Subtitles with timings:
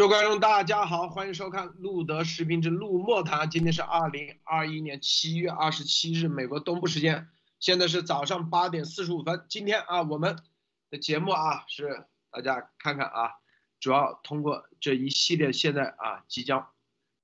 [0.00, 3.50] 各位观众，大家好，欢迎收看路德视频之路莫谈。
[3.50, 7.28] 今天是二零二一年七月二十七日，美国东部时间，
[7.58, 9.44] 现在是早上八点四十五分。
[9.46, 10.38] 今天啊，我们
[10.88, 13.32] 的节目啊，是大家看看啊，
[13.78, 16.68] 主要通过这一系列现在啊即将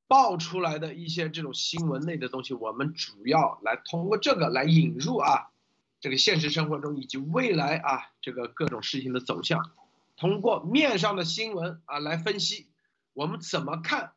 [0.07, 5.49] 爆出来的一些这种新闻类的东西，我们主要来通过这个来引入啊
[5.99, 9.63] 这个现实生活中以及未来啊这个各种事情的走向。
[10.17, 12.71] 通过面上的新闻啊来分析，
[13.13, 14.13] 我们怎么看，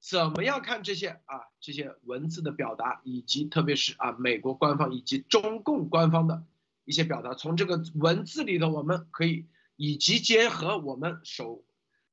[0.00, 6.44] 怎么样看这些啊这些文字的表达，以及特别是啊美国官方以及中共官方的
[6.84, 9.46] 一些表达，从这个文字里头，我们可以
[9.76, 11.64] 以及结合我们手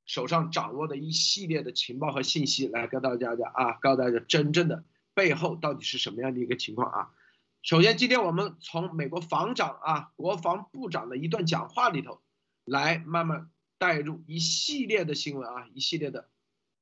[0.05, 4.83] 手上掌握的一系列的情报和信息来跟大家讲啊，告诉大家真正的
[5.15, 7.09] 背后到底是什么样的一个情况啊。
[7.63, 12.21] 首先，今天我们从美国防长啊国防部长的一段讲话里头。
[12.71, 16.29] 来慢慢带入一系列的新闻啊，一系列的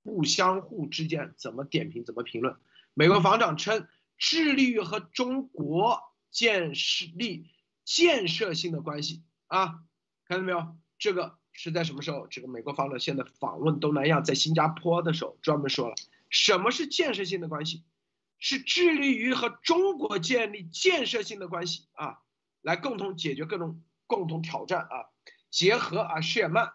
[0.04, 2.56] 不相互之间怎么点评、怎么评论。
[2.94, 6.74] 美国防长称，致力于和中国建
[7.16, 7.50] 立
[7.84, 9.80] 建设性的关系啊，
[10.26, 10.78] 看到没有？
[11.00, 12.28] 这个是在什么时候？
[12.28, 15.96] 这个美国防长现在访问东南亚，在新加坡的时候专门说了，
[16.30, 17.84] 什么是建设性的关系？
[18.38, 22.20] 是致力于和中国建立建设性的关系啊，
[22.62, 25.10] 来共同解决各种共同挑战啊。
[25.50, 26.74] 结合啊，谢尔曼，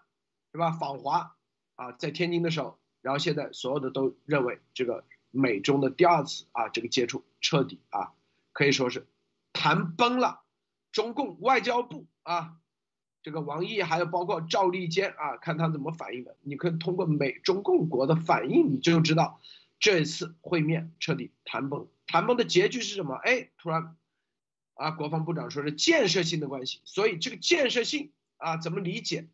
[0.52, 0.72] 是吧？
[0.72, 1.36] 访华
[1.76, 8.12] 啊，在天津的时候，然后现在所有的都认为这个美中的第二次啊，这个接触彻底啊，
[8.52, 9.06] 可以说是
[9.52, 10.42] 谈崩了。
[10.92, 12.56] 中共外交部啊，
[13.22, 16.36] 这个王毅还有包括赵立坚啊，看他怎么反应的。
[16.40, 19.40] 你可以通过美中共国的反应，你就知道
[19.80, 21.88] 这一次会面彻底谈崩。
[22.06, 23.14] 谈崩的结局是什么？
[23.14, 23.96] 哎，突然
[24.74, 28.12] 啊，国防部长说是建设性的关系，所以这个建设性。
[28.36, 29.28] 啊，怎么理解？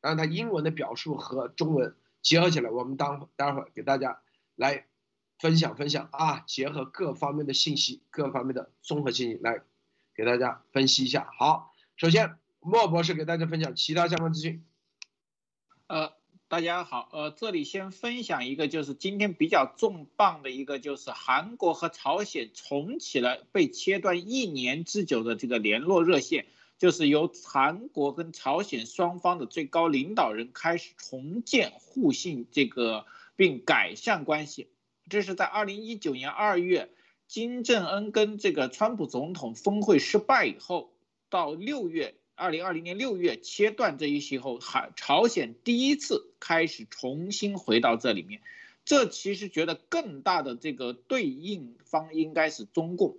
[0.00, 4.20] 然后它英文的表述和中文结合起来，我们当待会儿给大家
[4.54, 4.86] 来
[5.38, 9.62] 分享分享啊，结合各方面的信息，各方面的综合信息来
[10.14, 11.28] 给大家分析一下。
[11.36, 14.64] 好，首先莫博士给大家分享其他相关资讯。
[15.88, 16.12] 呃，
[16.48, 26.46] 大家好，呃，这里先分享一个，就是今天比较重磅的一个，就是韩国和朝鲜重启了被切断一年之久的这个联络热线。
[26.78, 34.68] 就是由韩国跟朝鲜双方的最高领导人开始重建互信，这个并改善关系。
[35.08, 36.90] 这是在二零一九年二月，
[37.26, 40.92] 金正恩跟这个川普总统峰会失败以后，
[41.30, 48.42] 到六月二零二零年六月切断这一系后，韩朝鲜第一次开始重新回到这里面。
[48.84, 53.16] 这其实觉得更大的这个对应方应该是中共。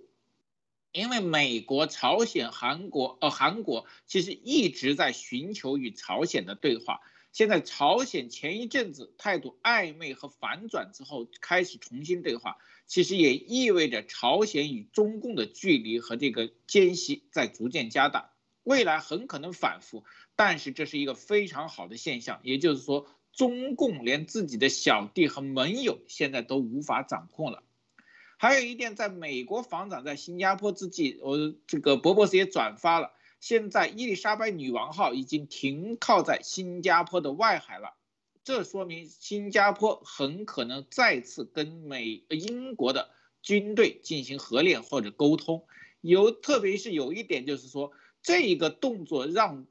[0.92, 7.00] 因为美国、朝鲜、韩国，呃，韩国其实一直在寻求与朝鲜的对话。
[7.30, 12.56] 现在朝鲜前一阵子态度暧昧和反转之后，开始重新对话，
[12.86, 18.32] 其实也意味着朝鲜与中共的距离和这个间隙在逐渐加大，
[18.64, 20.04] 未来很可能反复。
[20.36, 27.62] 但是这是一个非常好的现象，也就是说，中共连自己的小弟和盟友现在都无法掌控了。
[28.40, 33.12] 还有一点，在美国防长在新加坡之际，我这个博博士也转发了。
[33.40, 37.94] 现在伊丽莎白女王号已经停靠在新加坡的外海了，
[38.44, 43.10] 这说明新加坡很可能再次跟美英国的
[43.42, 45.66] 军队进行合练或者沟通。
[46.00, 47.90] 有，特别是有一点就是说，
[48.22, 49.66] 这一个动作让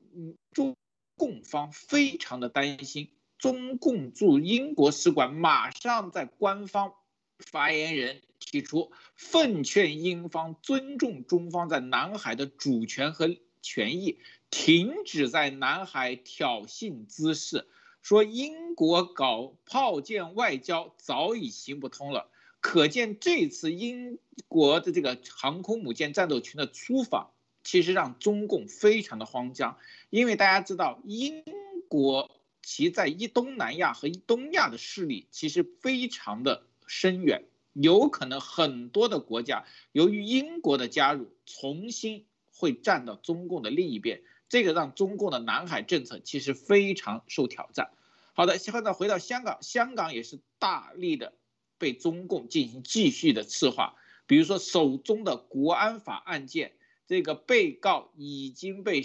[0.52, 0.76] 中
[1.16, 3.12] 共方非常的担心。
[3.38, 6.94] 中共驻英国使馆马上在官方
[7.40, 8.22] 发言人。
[8.40, 17.68] 提出奉劝英方尊重中方在南海的主权和权益，停止在南海挑衅滋事。
[18.02, 22.30] 说英国搞炮舰外交早已行不通了。
[22.62, 27.32] 可见这次英国的这个航空母舰战斗群的出访，
[27.66, 29.78] 其实让中共非常的慌张，
[30.10, 31.44] 因为大家知道，英
[31.90, 32.32] 国
[32.62, 37.46] 其在一东南亚和东亚的势力其实非常的深远。
[37.74, 47.92] 有可能很多的国家由于英国的加入，重新会站到中共的另一边，这个让中共的南海政策其实非常受挑战。
[48.34, 51.34] 好的，现在回到香港，香港也是大力的
[51.78, 53.96] 被中共进行继续的赤化，
[54.26, 56.74] 比如说手中的国安法案件，
[57.06, 59.04] 这个被告已经被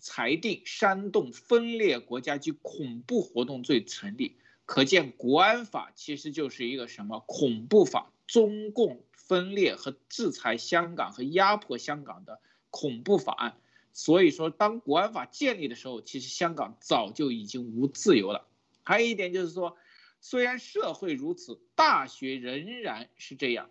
[0.00, 4.36] 裁定煽动分裂国家及恐怖活动罪成立，
[4.66, 8.10] 可见国安法其实就是一个什么恐怖法。
[8.26, 12.40] 中共分裂和制裁香港和压迫香港的
[12.70, 13.58] 恐怖法案，
[13.92, 18.48] 所以说当国安法建立的时候，其实香港早就已经无自由了。
[18.82, 19.76] 还有一点就是说，
[20.22, 23.68] 虽然社会如此，大学仍然是这样。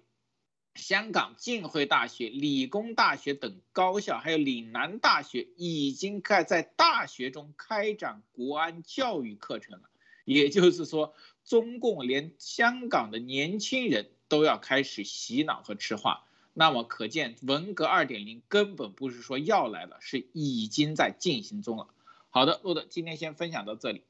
[0.76, 9.90] 香港浸会大学、理工大学等高校，还有岭南大学，已经开在大学中开展国安教育课程了。
[10.24, 11.14] 也就是说，
[11.46, 16.26] 中共连香港的年轻人都要开始洗脑和吃话。
[16.54, 21.88] 那么，可见文革二点零根本不是说要来了，是已经在进行中了。
[22.30, 24.04] 好的，路德，今天先分享到这里。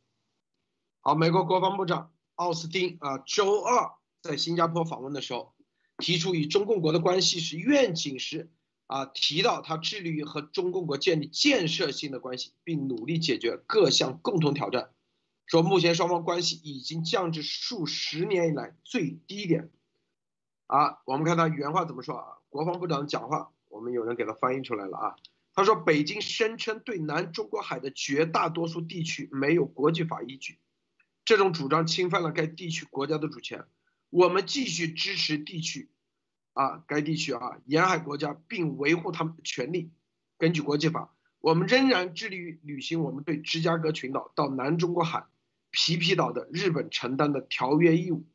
[1.01, 5.53] 好，美国国防部长奥斯汀啊，周二在新加坡访问的时候。
[5.99, 8.49] 提出与中共国的关系是愿景时，
[8.87, 14.89] 啊，提到他致力于和中共国建立建设性的关系，并努力解决各项共同挑战。
[15.53, 19.69] 说目前双方关系已经降至数十年以来最低点。
[20.65, 22.25] 啊，我们看他原话怎么说啊？
[22.49, 25.15] 国防部长讲话，我们有人给他翻译出来了啊。
[25.53, 30.57] 他说，北京声称对南中国海的绝大多数地区没有国际法依据，
[31.23, 33.63] 这种主张侵犯了该地区国家的主权。
[34.09, 35.91] 我们继续支持地区，
[36.53, 39.91] 啊，该地区啊，沿海国家，并维护他们的权利。
[40.39, 45.27] 根据国际法，我们仍然致力于履行我们对芝加哥群岛到南中国海、
[45.73, 48.27] 皮皮岛的日本承担的条约义务。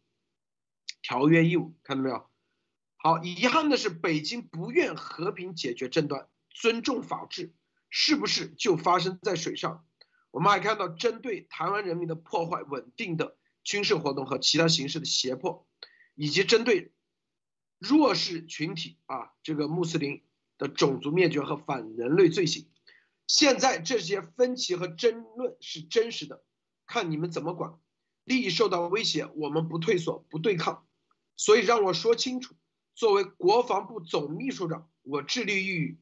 [1.03, 2.29] 条约义务，看到没有？
[2.97, 7.55] 好，遗憾的是，北京不愿和平解决争端，尊重法治，
[7.89, 9.87] 是不是就发生在水上？
[10.33, 15.67] 我们还看到针对台湾人民的破坏稳定的军事活动和其他形式的胁迫。
[16.17, 16.93] 以及针对
[17.79, 20.25] 弱势群体啊，这个穆斯林
[20.59, 22.69] 的种族灭绝和反人类罪行，
[23.29, 26.43] 现在这些分歧和争论是真实的，
[26.89, 27.79] 看你们怎么管。
[28.25, 30.85] 利益受到威胁，我们不退缩，不对抗。
[31.37, 32.57] 所以让我说清楚，
[32.97, 35.99] 作为国防部总秘书长，我致力于与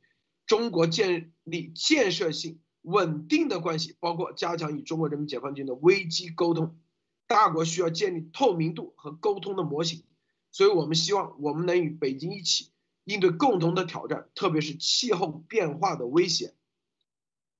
[0.46, 6.78] 中国建立建设性、稳定的关系，包括加强与中国人民解放军的危机沟通。
[7.26, 10.04] 大国需要建立透明度和沟通的模型，
[10.52, 12.70] 所以我们希望我们能与北京一起
[13.04, 16.54] 应对共同的挑战，特别是气候变化的威胁。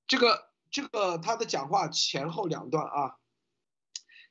[0.07, 3.17] 这个这个他的讲话前后两段啊，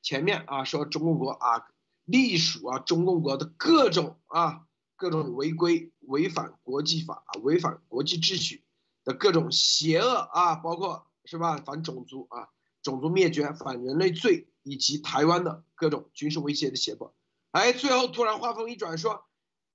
[0.04, 1.66] 前面啊说中共国啊
[2.04, 8.64] 隶属啊中共国的各种啊各种违规违反国际法违反国际秩序
[9.04, 12.50] 的各种邪恶啊，包括是吧反种族啊
[12.84, 14.48] 种族灭绝反人类罪。
[14.68, 17.16] 以及台湾的各种军事威胁的胁迫，
[17.52, 19.24] 哎，最后突然话锋一转，说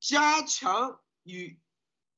[0.00, 1.60] 加强与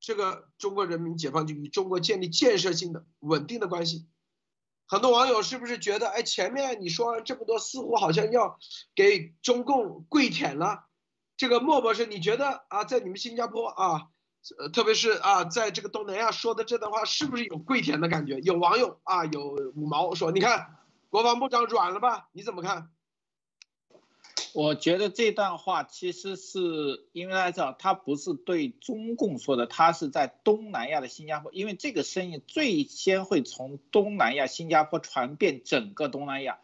[0.01, 4.09] 这个中国人民解放军与中国建立建设性的稳定的关系。
[4.93, 8.59] 很多网友是不是觉得，哎，前面你说这么多，似乎好像要
[8.95, 10.85] 给中共跪舔了？
[11.35, 14.09] 这个莫博士，你觉得啊，在你们新加坡啊，
[14.59, 18.39] 呃，特别是啊，在这个东南亚说的这段话，是不是有跪舔的感觉？
[18.41, 20.77] 有网友啊，有五毛说，你看。
[21.09, 22.29] 国防部长软了吧？
[22.33, 22.91] 你怎么看？
[24.55, 36.61] 我觉得这段话其实是因为大家知道，他不是对中共说的，他是在东南亚的新加坡，因为这个声音最先会从东南亚新加坡传遍整个东南亚。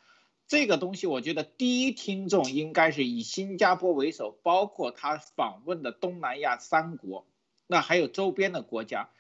[0.47, 7.27] 这个东西，我觉得第一听众应该是以新加坡为首，包括他访问的东南亚三国，
[7.67, 9.11] 那还有周边的国家。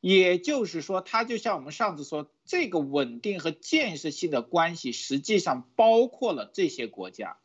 [0.00, 7.38] 也就是说，他就像我们上次说，这个稳定和建设性的关系，实际上包括了这些国家。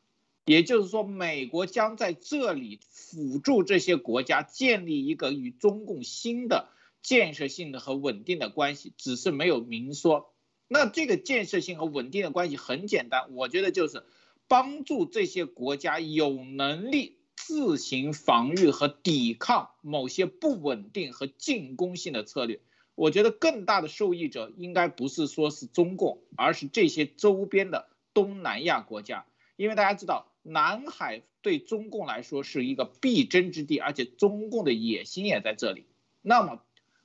[0.45, 6.69] 也就是说，美国将在这里辅助这些国家建立一个与中共新的
[7.01, 10.33] 建设性的和稳定的关系，只是没有明说。
[10.67, 14.03] 那这个建设性和稳定的关系很简单，我觉得就是
[14.47, 17.17] 帮助这些国家有能力。
[17.35, 22.61] 自行防御和抵抗某些不稳定和进攻性的策略，
[22.95, 29.25] 我觉得更大的受益者应该不是说是中共，而是这些周边的东南亚国家。
[29.57, 35.85] 因为大家知道，南海对中共来说是一个必争之地，而且中共的野心也在这里。
[36.21, 36.61] 那么，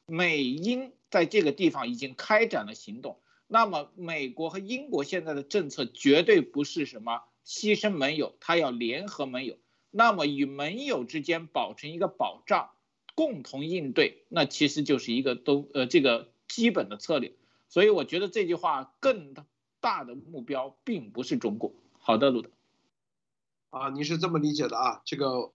[0.07, 3.19] 美英在这个地方已经开展了行动。
[3.47, 9.57] 那么，美国和英国现在的政策绝对不是什么牺牲盟友，他要联合盟友。
[9.91, 12.71] 那么与盟友之间保持一个保障，
[13.15, 17.33] 共同应对，那其实就是一个都呃这个基本的策略。
[17.69, 19.35] 所以我觉得这句话更
[19.81, 21.73] 大的目标并不是中国。
[22.01, 22.51] 好的，鲁德。
[23.71, 25.03] 啊，你是这么理解的啊？
[25.05, 25.53] 这个，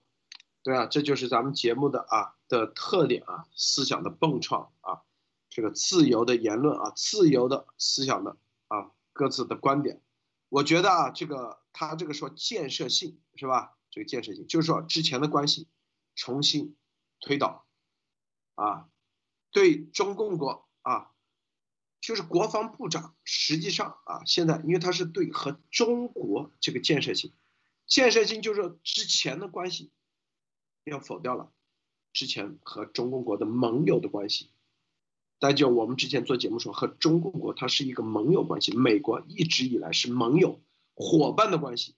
[0.62, 5.02] 对啊，这就是咱们节目的啊的特点啊，思想的蹦创啊，
[5.50, 8.36] 这个自由的言论啊，自由的思想的
[8.68, 10.00] 啊各自的观点。
[10.48, 13.76] 我觉得啊，这个他这个说建设性是吧？
[13.90, 15.68] 这个建设性，就是说之前的关系
[16.14, 16.76] 重新
[17.20, 17.66] 推导，
[18.54, 18.88] 啊，
[19.50, 21.10] 对中共国啊，
[22.00, 27.32] 就是国防部长，实际上啊，现在因为他是对和中国这个建设性，
[27.86, 29.92] 建设性就是之前的关系
[30.84, 31.52] 要否掉了，
[32.12, 34.50] 之前和中共国的盟友的关系。
[35.40, 40.62] 那就我们之前做节目说，和中共国它是一个盟友关系，美国一直以来是盟友
[40.94, 41.96] 伙伴的关系，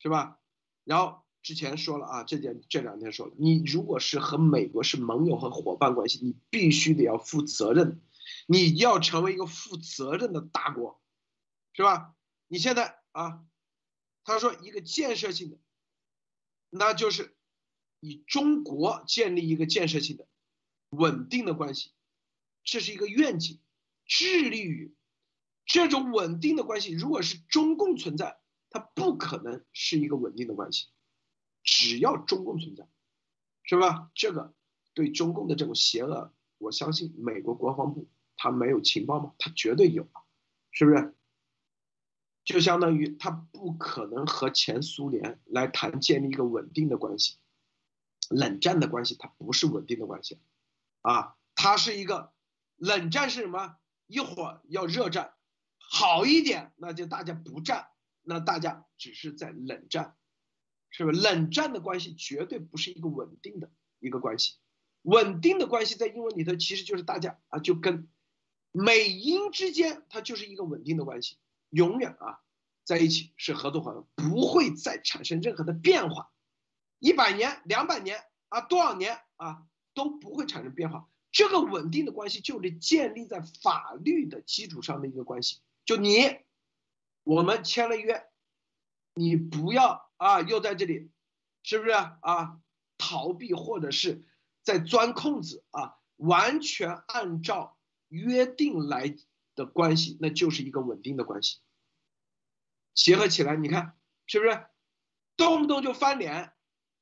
[0.00, 0.40] 是吧？
[0.82, 8.00] 然后之前说了啊，这点这两天说了，你如果是和美国是盟友和伙伴关系，你必须得要负责任，
[8.46, 11.00] 你要成为一个负责任的大国，
[11.74, 12.16] 是吧？
[12.48, 13.44] 你现在啊，
[14.24, 15.58] 他说一个建设性的，
[16.70, 17.34] 那就是
[18.00, 20.28] 以中国建立一个建设性的、
[20.90, 21.92] 稳定的关系。
[22.64, 23.60] 这是一个愿景，
[24.06, 24.94] 致力于
[25.66, 26.92] 这种稳定的关系。
[26.92, 30.88] 如果是中共存在，它不可能是一个稳定的关系。
[31.64, 32.88] 只要中共存在，
[33.64, 34.10] 是吧？
[34.14, 34.54] 这个
[34.94, 39.34] 对中共的这种邪恶，我相信美国国防部他没有情报吗？
[39.38, 40.08] 他绝对有，
[40.70, 41.14] 是不是？
[42.44, 47.36] 就相当于他不可能和前苏联来谈建立一个稳定的关系。
[48.28, 50.40] 冷战的关系，它不是稳定的关系，
[51.02, 52.32] 啊，它是一个。
[52.76, 53.76] 冷战是什么？
[54.06, 55.34] 一会儿要热战，
[55.78, 57.88] 好一点，那就大家不战，
[58.22, 60.16] 那大家只是在冷战，
[60.90, 61.20] 是不是？
[61.20, 63.70] 冷战的关系绝对不是一个稳定的
[64.00, 64.56] 一个关系，
[65.02, 68.08] 稳定的关系在英文里头其实就是大家啊，就跟
[68.72, 71.36] 美英之间，它就是一个稳定的关系，
[71.72, 72.40] 永远啊
[72.84, 76.30] 在一起是合作伙伴，不会再产生任何的变化，
[76.98, 79.64] 一百年、两百年啊，多少年啊
[79.94, 81.08] 都不会产生变化。
[81.30, 85.60] 这个稳定的关系就是建立在法律的基础上的一个关系。
[85.86, 86.40] 就你，
[87.22, 88.28] 我们签了约，
[89.14, 91.10] 你不要啊，又在这里，
[91.62, 92.60] 是不是啊？
[92.98, 94.26] 逃避或者是
[94.62, 95.96] 在钻空子啊？
[96.16, 99.16] 完全按照约定来
[99.64, 101.60] 的关系，那就是一个稳定的关系。
[102.94, 104.66] 结合起来，你看是不是？
[105.36, 106.52] 动不动就翻脸，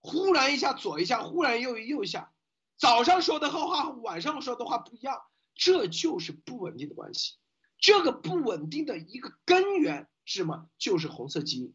[0.03, 2.33] 忽然一下左一下，忽然又右一下。
[2.77, 5.21] 早上说的话和晚上说的话不一样，
[5.55, 7.37] 这就是不稳定的关系。
[7.79, 10.69] 这个不稳定的一个根源是什么？
[10.79, 11.75] 就是红色基因，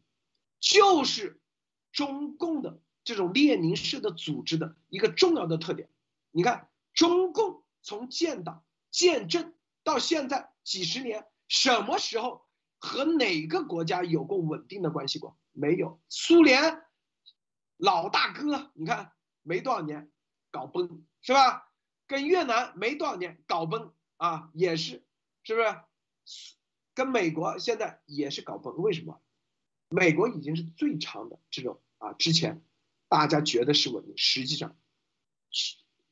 [0.60, 1.42] 就是
[1.92, 5.90] 中共的这种列宁式的组织的一个重要的特点。
[6.32, 12.46] 你看，中共从建党建政到现在几十年，什么时候
[12.80, 15.38] 和哪个国家有过稳定的关系过？
[15.54, 16.02] 没有。
[16.10, 16.84] 苏联
[17.78, 20.12] 老大哥，你看没多少年。
[20.52, 21.70] 搞崩是吧？
[22.08, 25.06] 跟越南没多少年搞崩啊，也是，
[25.44, 26.56] 是不是？
[26.94, 29.22] 跟美国现在也是搞崩，为什么？
[29.90, 32.64] 美国已经是最长的这种啊，之前
[33.10, 34.78] 大家觉得是稳定，实际上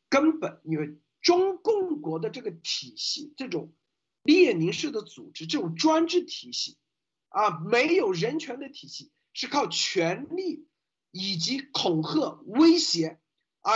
[0.09, 3.73] 根本因为中共国的这个体系，这种
[4.23, 6.77] 列宁式的组织，这种专制体系
[7.29, 10.67] 啊，没有人权的体系，是靠权力
[11.11, 13.19] 以及恐吓威胁
[13.61, 13.73] 啊。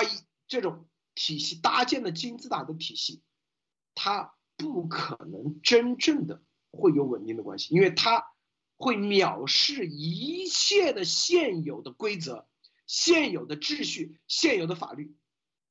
[0.48, 3.22] 这种体系搭建的金字塔的体系，
[3.94, 8.24] 它不可能真正的会有稳定的关系，因为它
[8.78, 12.48] 会藐视一切的现有的规则、
[12.86, 15.18] 现有的秩序、现有的法律。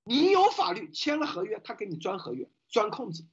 [0.04, 3.25] 你有法律签了合约，他给你钻合约、钻空子；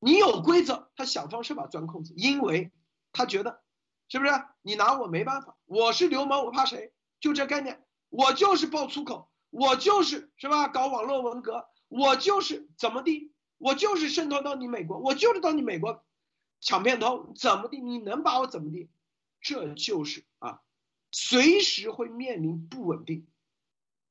[0.00, 2.72] 你有规则，他想方设法钻空子，因为
[3.12, 3.62] 他觉得
[4.08, 4.32] 是不是？
[4.62, 6.92] 你拿我没办法，我是流氓，我怕谁？
[7.20, 9.30] 就这概念，我就是爆粗口。
[9.50, 10.68] 我就是是吧？
[10.68, 13.32] 搞网络文革，我就是怎么地？
[13.58, 16.04] 我就是渗透到你美国，我就是到你美国
[16.60, 17.80] 抢片头，怎么地？
[17.80, 18.88] 你能把我怎么地？
[19.40, 20.60] 这就是啊，
[21.10, 23.26] 随时会面临不稳定。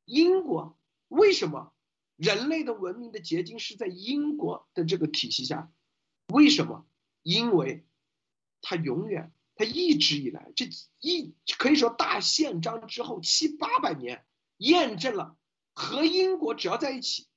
[0.04, 0.78] 英国
[1.08, 1.74] 为什么
[2.18, 5.72] 人类的文明的结晶是在英国的这个体系下？
[6.30, 6.88] 为什么？
[7.22, 7.86] 因为
[8.62, 10.70] 它永远，它一直以来这
[11.00, 14.26] 一可以说大宪章之后七八百年。
[14.58, 15.38] 验证了
[15.74, 17.28] 和英国只要在一起，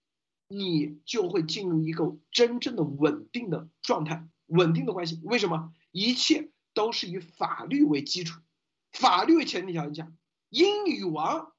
[0.48, 5.20] 你就会进入一个真正的稳定的状态，稳定的关系。
[5.22, 5.72] 为什么？
[5.92, 8.40] 一切都是以法律为基础，
[8.90, 10.12] 法律前提条件下，
[10.48, 11.52] 英女王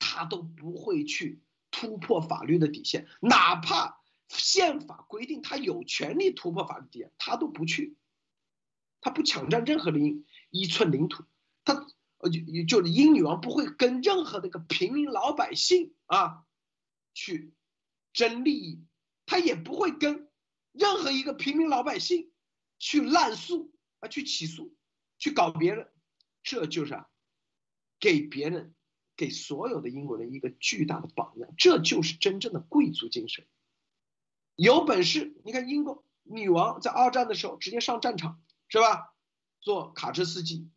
[0.00, 7.96] 他都不会去突破法律的底线，哪怕宪法规定他有权利突破法律底线，他都不去，
[9.00, 11.24] 他不抢占任何的一一寸领土，
[11.64, 11.74] 他
[12.18, 12.30] 呃。
[12.30, 16.46] 就就英女王不会跟任何的个平民老百姓啊
[17.12, 17.52] 去
[18.14, 18.82] 争利益，
[19.26, 20.30] 他也不会跟
[20.72, 22.32] 任何一个平民老百姓
[22.78, 24.74] 去滥诉啊，去起诉，
[25.18, 25.92] 去搞别人，
[26.42, 27.10] 这就是啊，
[28.00, 28.74] 给别人
[29.16, 33.46] 给所有的英国人一个巨大的榜样，这就是真正的贵族精神。
[34.56, 39.14] 有本事，你看英国女王在二战的时候直接上战场是吧？
[39.60, 40.70] 做卡车司机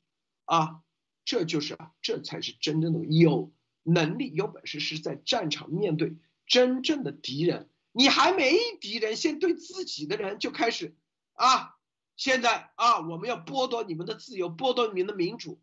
[0.46, 0.82] 啊。
[1.26, 3.52] 这就是啊，这才是真正的有
[3.84, 6.16] 能力、有本事，是在战场面对
[6.46, 7.70] 真正的敌人。
[7.92, 10.96] 你还没敌人，先对自己的人就开始
[11.34, 11.76] 啊！
[12.16, 15.60] 现在啊，我们要剥夺你们的自由，剥夺你们的民主，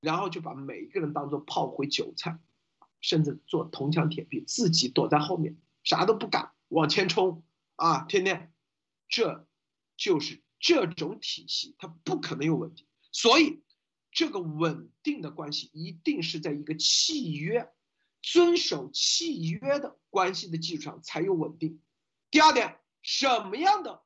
[0.00, 2.38] 然后就把每一个人当做炮灰韭菜，
[3.02, 7.44] 甚至做铜墙铁壁，自己躲在后面，啥都不敢往前冲
[7.76, 8.04] 啊！
[8.04, 8.52] 天天，
[9.08, 9.46] 这
[9.96, 12.88] 就是这种体系，它不可能有问题。
[13.12, 13.62] 所以，
[14.10, 17.70] 这个稳定的关系一定是在一个契约、
[18.22, 21.80] 遵守契约的关系的基础上才有稳定。
[22.30, 24.02] 第二点，什么样的？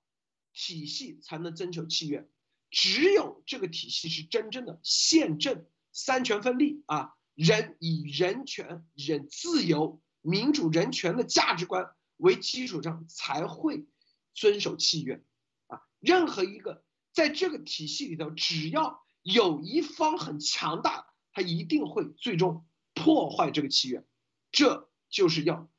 [0.52, 2.28] 体系才能遵守契约，
[2.70, 13.86] 只有这个体系是真正的宪政三权分立啊，人以人权、人自由、民主、人权的价值观为基础上才会
[14.34, 15.22] 遵守契约
[15.66, 15.82] 啊。
[15.98, 24.04] 任何一个在这个体系里头，只要有一方很强大，他一定会最终破坏这个契约。
[24.52, 25.70] 这就是要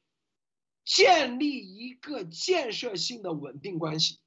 [0.84, 4.20] 建立一个建设性的稳定关系。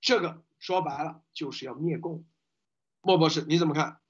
[0.00, 2.26] 这个说白了就是要灭共，
[3.00, 4.00] 莫博士你怎么看？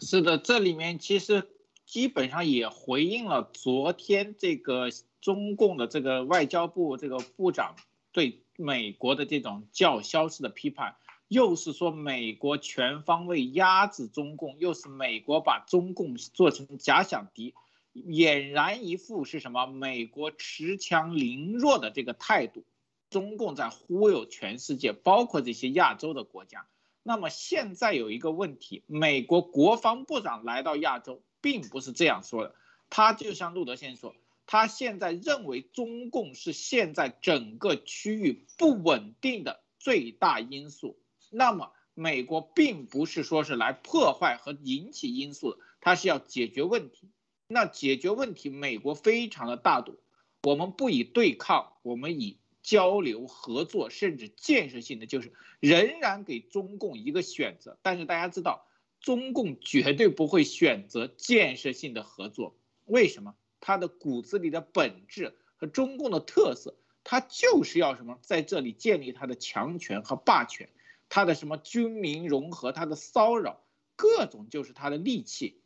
[0.00, 1.50] 是的，这里面其实
[1.86, 4.90] 基本上也回应了昨天这个
[5.26, 7.74] 中共的这个外交部这个部长
[8.12, 10.94] 对美国的这种叫嚣式的批判，
[11.26, 17.54] 又是说美国全方位压制中共，又是美国把中共做成假想敌，
[17.92, 22.64] 俨然一副是什么美国恃强凌弱的这个态度。
[23.10, 26.68] 中共在忽悠全世界，包括这些亚洲的国家。
[27.02, 32.54] 那么现在有一个问题，美国国防部长来到亚洲，并不是这样说的。
[32.90, 34.14] 他就像路德先生说，
[34.46, 40.98] 他现在认为中共是现在整个区域不稳定的最大因素。
[41.30, 47.10] 那么美国并不是说是来破坏和引起因素的，他是要解决问题。
[47.48, 49.98] 那解决问题，美国非常的大度，
[50.42, 52.38] 我们不以对抗，我们以。
[52.62, 57.78] 交流合作，甚至建设性的，就是仍然给中共一个选择。
[57.80, 58.66] 但是大家知道，
[58.98, 62.56] 中共绝对不会选择建设性的合作。
[62.84, 63.36] 为什么？
[63.66, 70.68] 它的骨子里的本质和中共的特色，它就是要什么，在这里建立它的强权和霸权，
[71.08, 73.64] 它的什么军民融合，它的骚扰，
[73.96, 75.60] 各种就是它的利器。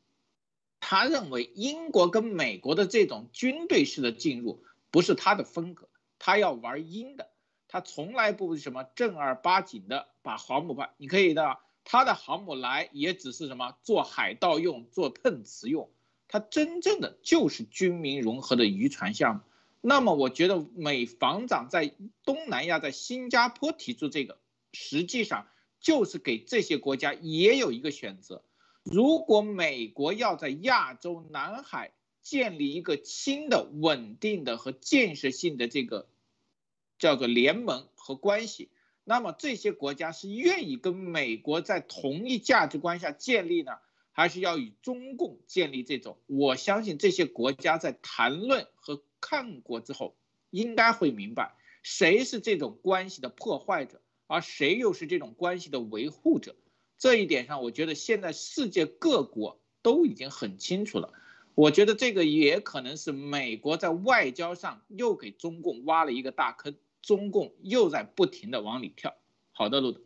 [0.80, 5.90] 他认为英国跟美国的这种军队式的进入不是他的风格。
[6.18, 7.28] 他要玩阴的，
[7.68, 15.90] 他从来不什么正儿八经的把航母派，你可以的，他的航母来也只是什么做海盗用，做碰瓷用，
[16.30, 19.40] 它真正的就是军民融合的渔船项目。
[19.80, 21.92] 那么我觉得美防长在
[22.24, 24.38] 东南亚，在新加坡提出这个，
[24.72, 25.48] 实际上
[25.80, 28.44] 就是给这些国家也有一个选择。
[28.84, 36.08] 如果美国要在亚洲、南海，建立一个新的、稳定的和建设性的这个
[36.98, 38.68] 叫做联盟和关系，
[39.04, 43.72] 那么这些国家是愿意跟美国在同一价值观下建立呢，
[44.12, 46.18] 还是要与中共建立这种？
[46.26, 50.16] 我相信这些国家在谈论和看过之后，
[50.50, 56.56] 应该会明白谁是这种关系的破坏者，而谁又是这种关系的维护者。
[56.98, 61.14] 这一点上，我觉得现在世界各国都已经很清楚了。
[61.54, 69.14] 我觉得这个也可能是美国在外交上又给中共挖了一个大坑，中共又在不停的往里跳。
[69.52, 70.00] 好的，路德。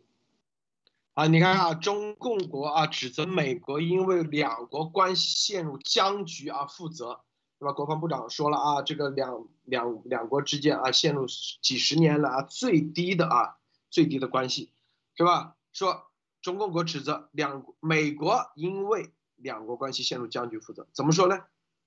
[1.15, 7.21] 啊，你看啊，中共国啊指责美国因为两国关系陷入僵局而负责，
[7.57, 7.71] 对吧？
[7.71, 11.25] 国防部长说了啊，这个两两两国之间啊陷入
[11.61, 13.55] 几十年来啊最低的啊
[13.89, 14.73] 最低的关系，
[15.15, 15.55] 是吧？
[15.71, 19.11] 说中共国指责两美国因为。
[19.37, 21.41] 两国关系陷入僵局，负责怎么说呢？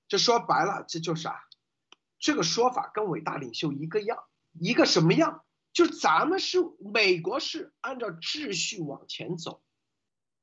[0.06, 1.34] 这说白了，这就是啊？
[2.18, 4.18] 这个说法跟伟大领袖一个样，
[4.52, 5.44] 一个什么样？
[5.72, 9.62] 就咱们是美国是按照秩序往前走，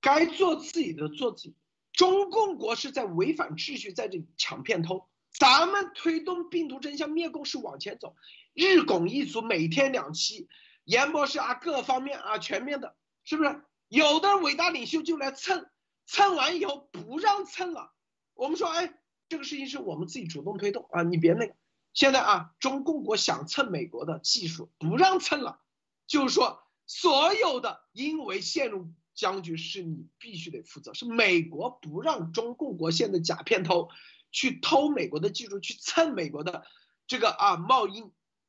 [0.01, 1.55] 该做自己的做自己。
[1.91, 5.07] 中共国是在违反秩序，在这抢片头。
[5.37, 8.15] 咱们推动病毒真相灭共是往前走，
[8.53, 10.47] 日拱一卒，每天两期，
[10.85, 13.61] 严博士啊，各方面啊全面的，是不是？
[13.89, 15.65] 有的伟大领袖就来蹭。
[16.07, 17.91] 蹭完以后不让蹭了，
[18.35, 18.93] 我们说，哎，
[19.27, 21.55] 这个事情是我们自己主动推动啊，你别那个。
[21.95, 25.59] 现在啊，中共国想蹭美国的技术，不让蹭了，
[26.05, 33.89] 就是说，所有的因为陷入僵局是你必须得负责，是美国不让中共国现在假片偷
[34.31, 36.67] 去偷美国的技术，去蹭美国的
[37.07, 38.03] 这个啊贸易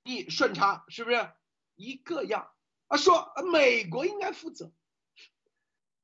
[0.05, 1.31] 逆顺差，是不是
[1.75, 2.51] 一个样
[2.89, 2.99] 啊？
[2.99, 4.71] 说美国应该负责，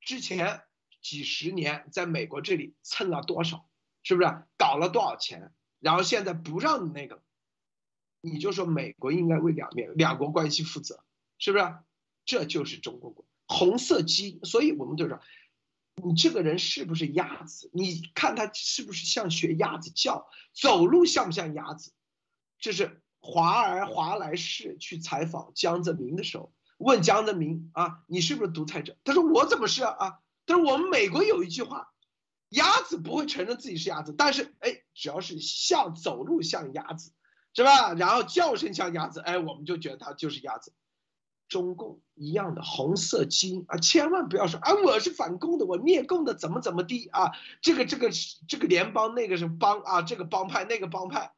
[0.00, 0.62] 之前。
[1.02, 3.68] 几十年在美国这里蹭了多少，
[4.04, 5.52] 是不是搞了多少钱？
[5.80, 7.20] 然后现在不让你那个，
[8.22, 11.04] 你就说美国应该为两面两国关系负责，
[11.38, 11.74] 是不是？
[12.24, 15.20] 这就是中国国红色基因，所以我们就说，
[16.02, 17.68] 你这个人是不是鸭子？
[17.74, 21.92] 你看他是不是像学鸭子叫，走路像不像鸭子？
[22.58, 28.96] 这是华而华莱士去采访江泽民的时候，问江泽民啊，你是不是独裁者？
[29.04, 30.20] 他说我怎么是啊？
[30.46, 31.88] 他说我们美国有一句话。
[32.52, 37.10] 鸭子不会承认自己是鸭子，但是哎，只要是像走路像鸭子，
[37.54, 37.94] 是吧？
[37.94, 40.72] 然后叫声像鸭子，哎，我们就觉得它就是鸭子。
[41.48, 47.32] 中共一样的红色基因啊，千万不要说啊，我是反共的，我灭共的，怎么怎么地啊？
[47.60, 48.08] 这个这个
[48.48, 51.34] 这个联邦那个是帮啊，这个帮派那个帮派，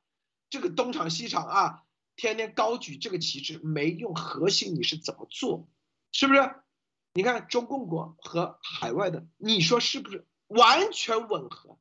[0.51, 1.83] 这个东厂西厂啊，
[2.15, 5.67] 天天高举这个旗帜没用，核心你是怎么做？
[6.13, 6.55] 是不是？
[7.15, 10.25] 你看中共国和海外的，你说是不是？
[10.47, 11.77] 完全吻合，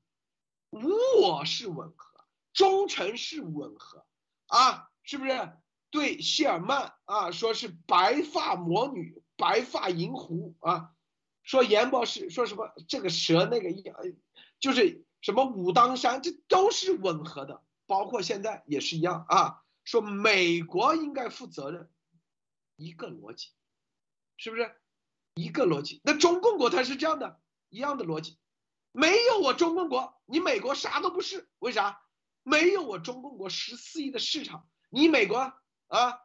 [0.71, 0.89] 无
[1.21, 4.05] 我是吻合，忠诚是吻合，
[4.47, 5.51] 啊，是不是？
[5.89, 10.91] 对谢尔曼啊，说是白发魔女，白发银狐啊，
[11.43, 13.83] 说严博士说什么这个蛇那个一，
[14.59, 21.89] 就是什么武当山，这都是吻合的，包括现在也是一样啊，说美国应该负责任，
[22.75, 23.49] 一个逻辑，
[24.37, 24.75] 是不是？
[25.35, 28.37] 一个逻辑，那中共国它是这样的，一样的逻辑。
[28.91, 31.49] 没有我中共国，你美国啥都不是。
[31.57, 32.02] 为啥？
[32.43, 35.53] 没有我中共国十四亿的市场，你美国
[35.87, 36.19] 啊，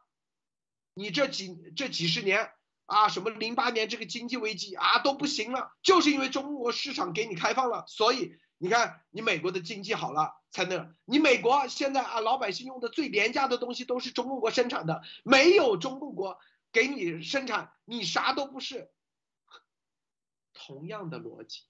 [0.93, 2.51] 你这几这几十年
[2.85, 10.93] 啊，什么零八年这个经济危机啊都不行了，就是因为中国市场给你开放了，所以你看你美国的经济好了才能。
[11.05, 16.39] 你美国现在啊，老百姓用的最廉价的东西都是中共国生产的，没有中共国
[16.71, 18.91] 给你生产，你啥都不是。
[20.53, 21.61] 同样的逻辑。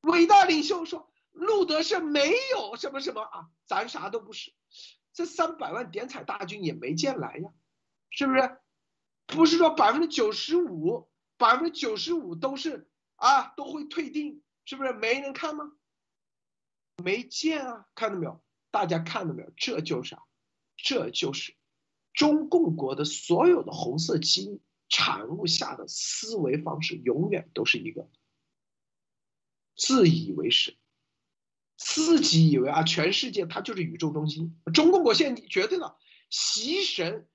[0.00, 4.52] 伟大领袖说：“路德是没有什么什么啊，咱啥都不是，
[5.12, 7.50] 这三百万点彩大军也没见来呀，
[8.08, 8.58] 是不是？
[9.26, 14.92] 不是说百分之九十五，百分之九十五都是啊，都会退订，是不是？
[14.92, 15.72] 没人看吗？
[17.02, 18.42] 没见啊，看到没有？
[18.70, 19.50] 大家看到没有？
[19.56, 20.22] 这就是啊？
[20.76, 21.56] 这就是
[22.12, 28.08] 中共国的所有的红色基因产物下的思维方式，永远都是一个。”
[29.76, 30.76] 自以为是，
[31.76, 34.60] 自己以为啊，全世界它就是宇宙中心。
[34.72, 35.98] 中共国现在绝对了，
[36.30, 37.28] 习神，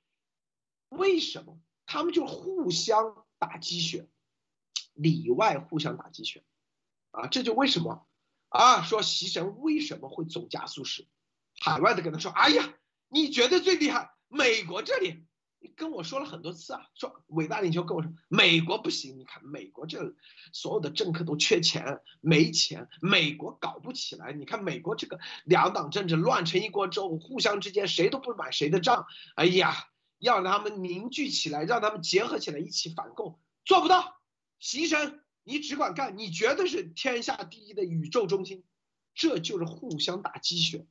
[0.90, 4.08] 为什么他们就互相打鸡血，
[4.94, 6.44] 里外互相打鸡血，
[7.12, 8.08] 啊，这就为什么
[8.50, 8.82] 啊？
[8.84, 11.08] 说习神为什么会总加速师，
[11.60, 12.74] 海外的跟他说，哎呀，
[13.08, 15.26] 你觉得最厉害，美国这里。
[15.62, 20.16] 你跟我说了很多次啊，说伟大领袖跟我说美国不行，你看美国这
[20.54, 24.32] 所有的政客都缺钱，没钱，美国搞不起来。
[24.32, 29.06] 你看美国这个两党政治乱成一锅粥，互相之间谁都不买谁的账。
[29.36, 34.22] 哎呀，要他们凝聚起来，让他们结合起来一起反共，做不到。
[34.60, 38.64] 习神，你只管干，你绝对是天下第一的宇宙中心。
[39.14, 40.88] 这就是互相打鸡血，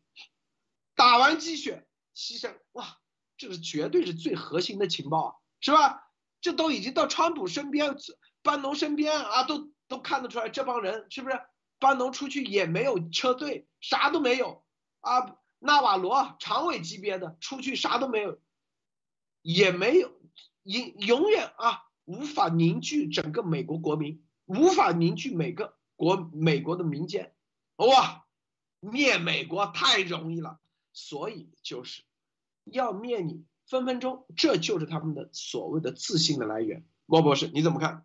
[0.95, 2.99] 打完鸡血，牺牲哇。
[3.39, 6.03] 这是绝对是最核心的情报，是吧？
[6.41, 7.97] 这都已经到川普身边、
[8.43, 11.41] 班农身边啊，都都看得出来，这帮人是不是？
[11.79, 14.65] 班农出去也没有车队，啥都没有
[15.01, 15.37] 啊。
[15.61, 18.41] 纳瓦罗常委级别的出去啥都没有，
[19.43, 20.13] 也没有，
[20.63, 27.35] 永永远啊无法凝聚整个美国国民，无法凝聚每个国美国的民间。
[27.77, 28.27] 哇，
[28.81, 30.61] 灭美国太容易了，
[30.93, 32.05] 所以就是。
[32.73, 36.85] 要灭你，分分钟，这就是他们的所谓的自信的来源。
[37.07, 38.05] 莫博士，你怎么看？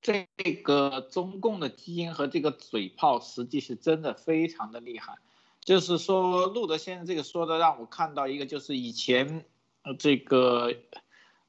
[0.00, 0.26] 这
[0.62, 5.18] 个中共的基因和这个嘴炮，实际是真的非常的厉害。
[5.60, 9.44] 就是说，路德先生这个说的，让我看到一个，就是以前，
[9.82, 10.74] 呃，这个，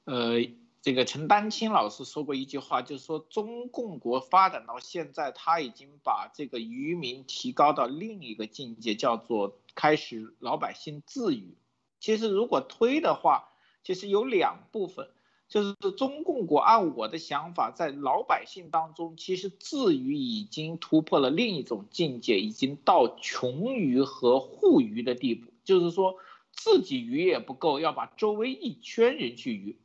[0.06, 0.40] 呃。
[0.82, 11.56] 这个陈丹青老师说过一句话，就是说中共国发展到现在，他已经把这个渔民提高到另一个境界，叫做开始老百姓自娱。
[12.02, 15.10] 其实如果推的话，其实有两部分，
[15.48, 25.50] 就是中共国按我的想法，在老百姓当中，其实自娱已经突破了另一种境界，已经到穷娱和互娱的地步。
[25.64, 26.18] 就是说
[26.52, 29.78] 自己娱也不够，要把周围一圈人去娱。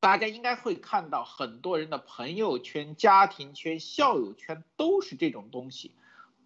[0.00, 5.92] 大家应该会看到很多人的朋友圈、家庭圈、校友圈都是这种东西，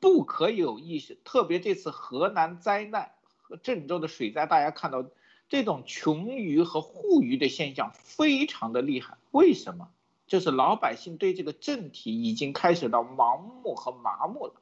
[0.02, 1.16] 不可有意识。
[1.22, 5.08] 特别这次河南灾难和郑州的水灾，大家看到
[5.48, 9.16] 这种穷鱼和互娱的现象非常的厉害。
[9.30, 9.88] 为什么？
[10.26, 14.54] 就是老百姓对这个政体已经开始到盲目和麻木了。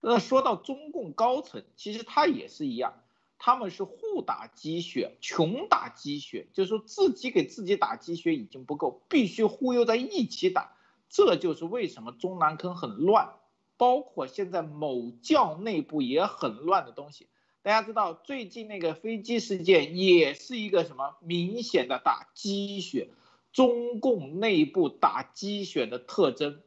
[0.00, 2.94] 那说到中共高层，其实他也是一样，
[3.38, 10.72] 他们是互打鸡血，穷打鸡血，就是说自己给自己打鸡血已经不够，必须忽悠在一起打。
[11.10, 13.34] 这就是为什么中南坑很乱，
[13.76, 17.28] 包括现在某教内部也很乱的东西。
[17.62, 23.10] 大家知道最近那个飞机事件也是一个什么明显的打鸡血，
[23.52, 26.62] 中共内部打鸡血的特征。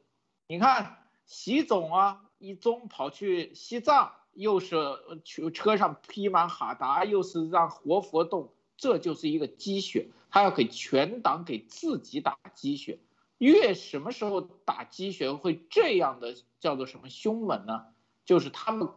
[0.48, 2.26] 你看习总啊。
[2.42, 4.78] 一中跑去西藏，又是
[5.26, 10.08] 去车上披满哈达，又是让活佛动，这就是一个鸡血。
[10.30, 13.00] 他要给全党给自己打鸡血，
[13.40, 17.88] 越什么时候打鸡血会这样的叫做什么凶猛呢？
[18.26, 18.90] 就是他们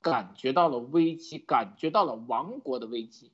[0.00, 3.32] 感觉到了危机，感觉到了亡国的危机，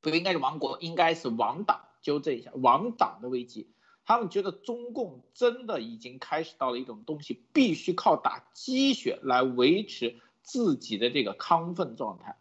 [0.00, 1.82] 不应该是亡国，应该是亡党。
[2.00, 3.70] 纠正一下，亡党的危机。
[4.04, 12.36] 他们觉得中共真的已经开始到了一种东西，必须靠打鸡血来维持自己的这个亢奋状态。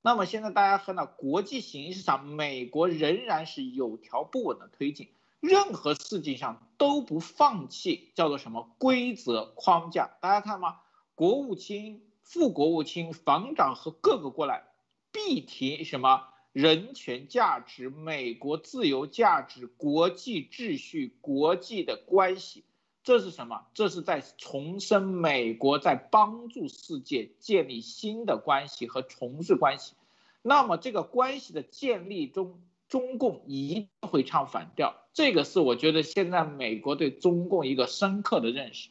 [0.00, 5.08] 那么现在大家看到国际形势上，美国仍然是有条不紊的推进，
[5.40, 10.10] 任何事情上都不放弃，叫做什么规则框架？
[10.20, 10.80] 大家看吗？
[11.14, 14.64] 国务卿、副国务卿、防长和各个过来，
[15.12, 16.24] 必提什么？
[16.52, 22.64] 人权价值、美国自由价值、国际秩序、国际的关系，
[23.04, 23.66] 这是什么？
[23.74, 29.94] 这是在重申美国在帮助世界建立新的关系和重置关系。
[30.42, 34.94] 那么这个关系的建立中，中共一定会唱反调。
[35.12, 38.88] 这个是我觉得现在美国对中共一个深刻的认识。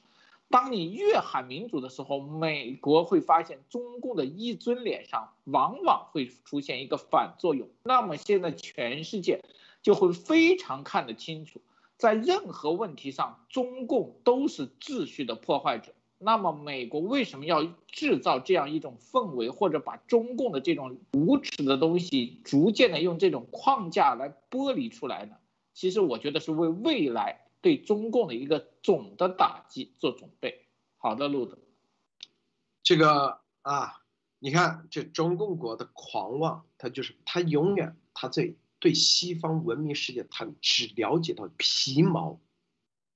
[0.50, 7.68] 当你越喊民主的时候，美国会发现中共的一尊脸上往往会出现一个反作用。
[7.84, 9.42] 那么现在全世界
[9.82, 11.60] 就会非常看得清楚，
[11.98, 15.92] 在任何问题上，中共都是秩序的破坏者。
[16.17, 25.36] 那么美国为什么要制造这样一种氛围，或者把中共的这种无耻的东西逐渐的用这种框架来剥离出来呢？
[25.73, 27.43] 其实我觉得是为未来。
[27.60, 30.67] 对中共的一个总的打击做准备。
[30.97, 31.58] 好的，路德，
[32.84, 34.03] 这个啊，
[34.38, 42.39] 你看这中共国的狂妄，他就是他永远他对对西方文明世界，他只了解到皮毛，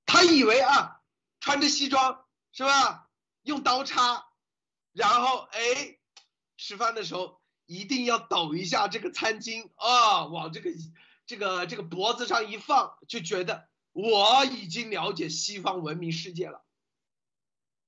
[0.04, 1.00] 他以为啊，
[1.38, 3.10] 穿着西装是吧，
[3.42, 4.26] 用刀叉，
[4.92, 5.98] 然后哎，
[6.56, 10.70] 吃饭的时候一定要抖一下这个餐巾啊，往这个
[11.26, 13.68] 这个这个脖子上一放，就觉得。
[13.94, 16.64] 我已经了解西方文明世界了，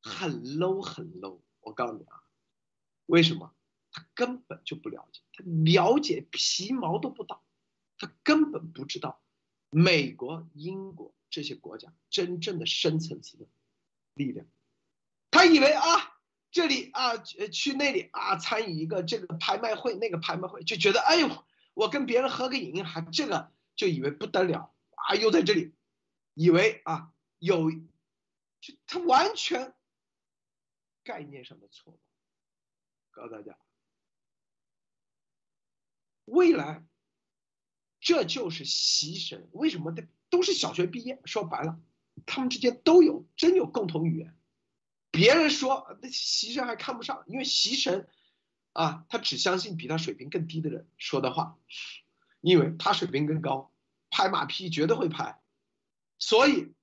[0.03, 1.41] 很 low 很 low。
[1.61, 2.23] 我告诉你啊，
[3.07, 3.55] 为什么？
[3.91, 7.43] 他根本就不了解，他了解皮毛都不到，
[7.97, 9.23] 他根本不知道
[9.71, 13.47] 美国、英国这些国家真正的深层次的
[14.13, 14.47] 力量。
[15.35, 16.17] 他以为啊，
[16.53, 21.45] 这里啊，去那里啊，参与一个这个拍卖会，那个拍卖会，就觉得哎呦，
[21.75, 25.75] 我跟别人合个影，还这个就以为不得了啊，又在这里。
[26.35, 27.69] 以为啊有，
[28.61, 29.75] 就他完全
[31.03, 31.99] 概念上的错误。
[33.11, 33.59] 告诉大家，
[36.27, 36.87] 未来
[37.99, 41.21] 这就是习神，为什么的都是小学毕业？
[41.25, 41.81] 说白了，
[42.25, 44.39] 他们之间都有真有共同语言。
[45.15, 48.09] 别人说那习神还看不上，因为习神
[48.73, 51.57] 啊，他只相信比他水平更低的人说的话，
[52.41, 53.73] 因为他水平更高，
[54.11, 55.41] 拍马屁绝对会拍。
[56.19, 56.75] 所以，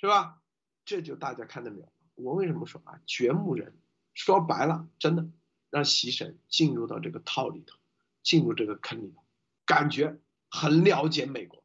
[0.00, 0.40] 是吧？
[0.86, 1.92] 这就大家看到没有？
[2.14, 2.98] 我为什么说啊？
[3.04, 3.78] 掘墓人
[4.14, 5.28] 说白了，真的
[5.68, 7.76] 让习神进入到这个套里头，
[8.22, 9.22] 进入这个坑里头，
[9.66, 11.62] 感觉很了解美国，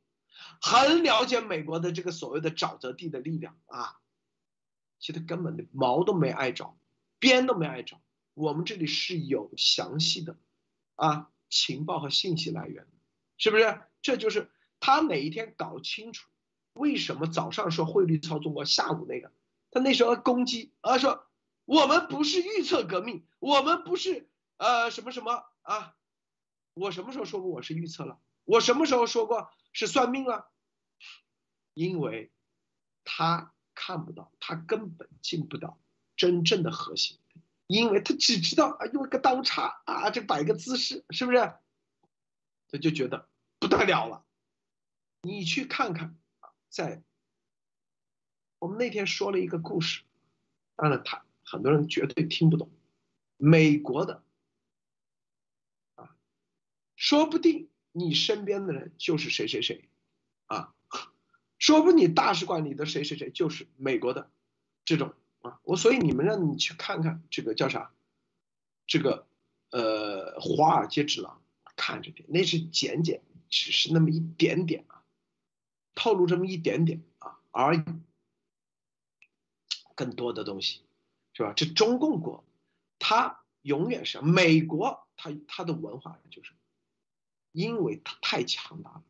[0.60, 4.02] 很了解美国的这个所谓的沼泽地的力量啊。
[5.00, 6.78] 其实根本的毛都没挨着，
[7.20, 8.00] 边都没挨着。
[8.34, 10.38] 我们这里是有详细的
[10.96, 12.88] 啊情报和信息来源，
[13.38, 13.82] 是不是？
[14.02, 16.30] 这就是他哪一天搞清楚。
[16.74, 19.34] 为什么早上说汇率操纵过，下午那个
[19.72, 21.28] 他那时候攻击，啊说
[21.66, 25.96] 我们不是预测革命，我们不是呃什么什么啊？
[26.74, 28.20] 我什么时候说过我是预测了？
[28.46, 30.50] 我什么时候说过是算命了？
[31.74, 32.32] 因为
[33.04, 35.80] 他看不到，他根本进不到
[36.18, 37.18] 真正的核心，
[37.66, 41.38] 因为他只知道啊用个刀叉啊这摆个姿势，是不是？
[42.68, 44.26] 他就觉得不得了了。
[45.22, 46.18] 你去看看。
[46.70, 47.02] 在
[48.60, 50.04] 我们那天说了一个故事，
[50.76, 52.70] 当然他很多人绝对听不懂。
[53.38, 54.22] 美国的
[55.96, 56.16] 啊，
[56.96, 59.90] 说不定你身边的人就是谁谁谁
[60.46, 60.76] 啊，
[61.70, 64.32] 说不，你大使馆里的谁谁谁就是美国的
[64.86, 67.94] 这种啊，我所以你们让你去看看这个叫啥，
[68.88, 69.28] 这个
[69.70, 71.44] 呃华尔街之狼，
[71.76, 75.04] 看着点，那是简简，只是那么一点点啊，
[75.94, 77.84] 透露这么一点点啊而已，
[79.94, 80.82] 更多的东西
[81.34, 81.54] 是吧？
[81.56, 82.44] 这中共国，
[82.98, 86.54] 它永远是美国，它它的文化就是，
[87.52, 89.04] 因为它太强大了，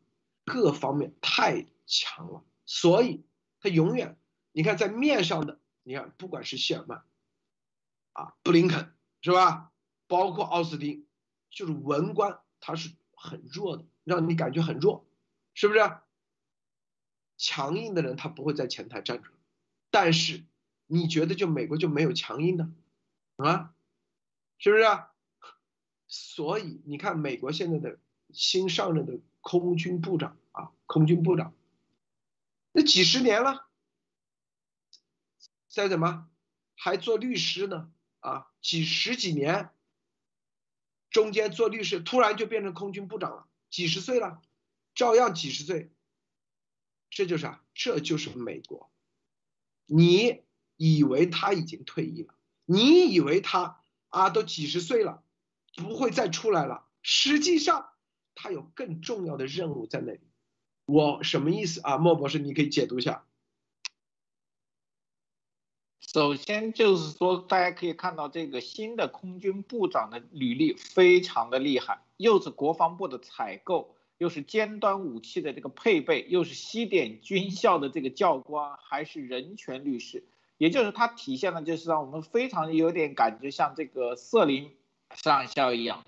[0.44, 1.64] 各方面太。
[1.92, 3.24] 强了，所以
[3.58, 4.16] 他永远，
[4.52, 7.02] 你看在面上的，你看不管是谢尔曼，
[8.12, 9.72] 啊，布林肯是吧，
[10.06, 11.04] 包括奥斯汀，
[11.50, 15.04] 就是文官，他是很弱的，让你感觉很弱，
[15.52, 15.80] 是不是？
[17.36, 19.38] 强硬的人他不会在前台站出来，
[19.90, 20.44] 但是
[20.86, 22.70] 你觉得就美国就没有强硬的，
[23.34, 23.74] 啊，
[24.58, 24.84] 是不是？
[26.06, 27.98] 所以你看美国现在的
[28.32, 31.52] 新上任的空军部长啊，空军部长。
[32.72, 33.68] 那几十年了，
[35.68, 36.30] 在怎么
[36.74, 37.92] 还做律师呢？
[38.20, 39.70] 啊，几十几年，
[41.10, 44.42] 中间做律师，突然就变成空军部长了，几十岁了，
[44.94, 45.92] 照样几十岁。
[47.08, 48.92] 这就是啊，这就是美国。
[49.86, 50.44] 你
[50.76, 52.34] 以为他已经退役了？
[52.66, 55.24] 你以为他啊都几十岁了，
[55.74, 56.86] 不会再出来了？
[57.02, 57.92] 实际上，
[58.36, 60.29] 他有更重要的任务在那里。
[60.90, 61.98] 我什么意思啊？
[61.98, 63.24] 莫博士，你可以解读一下。
[66.00, 80.24] 首先就是说，大家可以看到这个新的空军部长的履历非常的厉害，又是国防部的采购，又是尖端武器的这个配备，又是西点军校的这个教官，还是人权律师，
[80.58, 84.72] 也就是他体现的，就是让我们非常有点感觉像这个瑟林
[85.14, 86.04] 上校一样。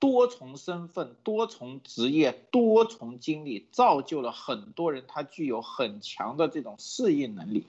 [0.00, 7.66] 多重身份、多重职业、多重经历，造就了很多人，他具有很强的这种适应能力。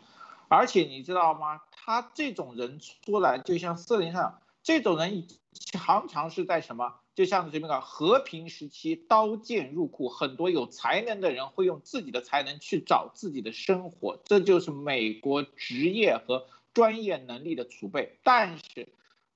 [0.48, 1.62] 而且你知道吗？
[1.72, 6.96] 他这种人出来，就像瑟林上这种人，常常是在什么？
[7.16, 18.20] 就像这个和平时期，刀剑入库，很多有才能的人会用自己的才能去找自己的生活，这就是美国职业和专业能力的储备。
[18.24, 18.88] 但是。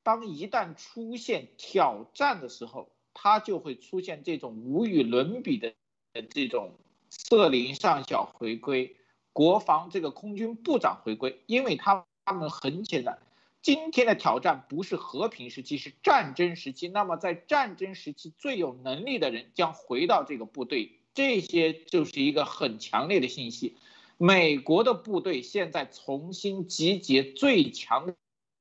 [0.04, 5.74] 当一旦出现挑战的时候，他就会出现这种无与伦比的
[6.30, 6.74] 这种
[7.10, 8.96] 瑟林上校回归，
[9.32, 13.18] 国防这个空军部长回归，因为他他们很简单，
[13.62, 16.88] 今天的挑战不是和平时期，是战争时期。
[16.90, 23.78] 那么在战争时期最有能力的人将回到这个部队，这些就是一个很强烈的信息。
[24.18, 28.16] 美国的部队现在重新集结最强。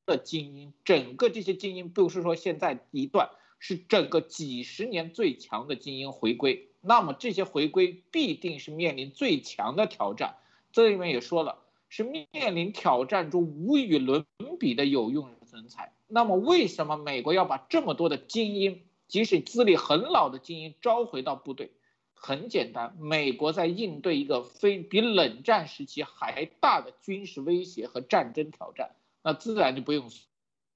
[0.07, 6.69] 的精英，整个这些精英不是说现在一段，是整个几十年最强的精英回归。
[6.81, 10.37] 那么这些回归必定是面临最强的挑战。
[10.73, 14.25] 这里面也说了，是面临挑战中无与伦
[14.59, 15.93] 比的有用人才。
[16.09, 21.71] 那么为什么美国要把这么多的精英，即使资历很老的精英召回到部队？
[22.15, 28.93] 很简单，美国在应对一个非比冷战时期还大的军事威胁和战争挑战。
[29.23, 30.11] 那自然就不用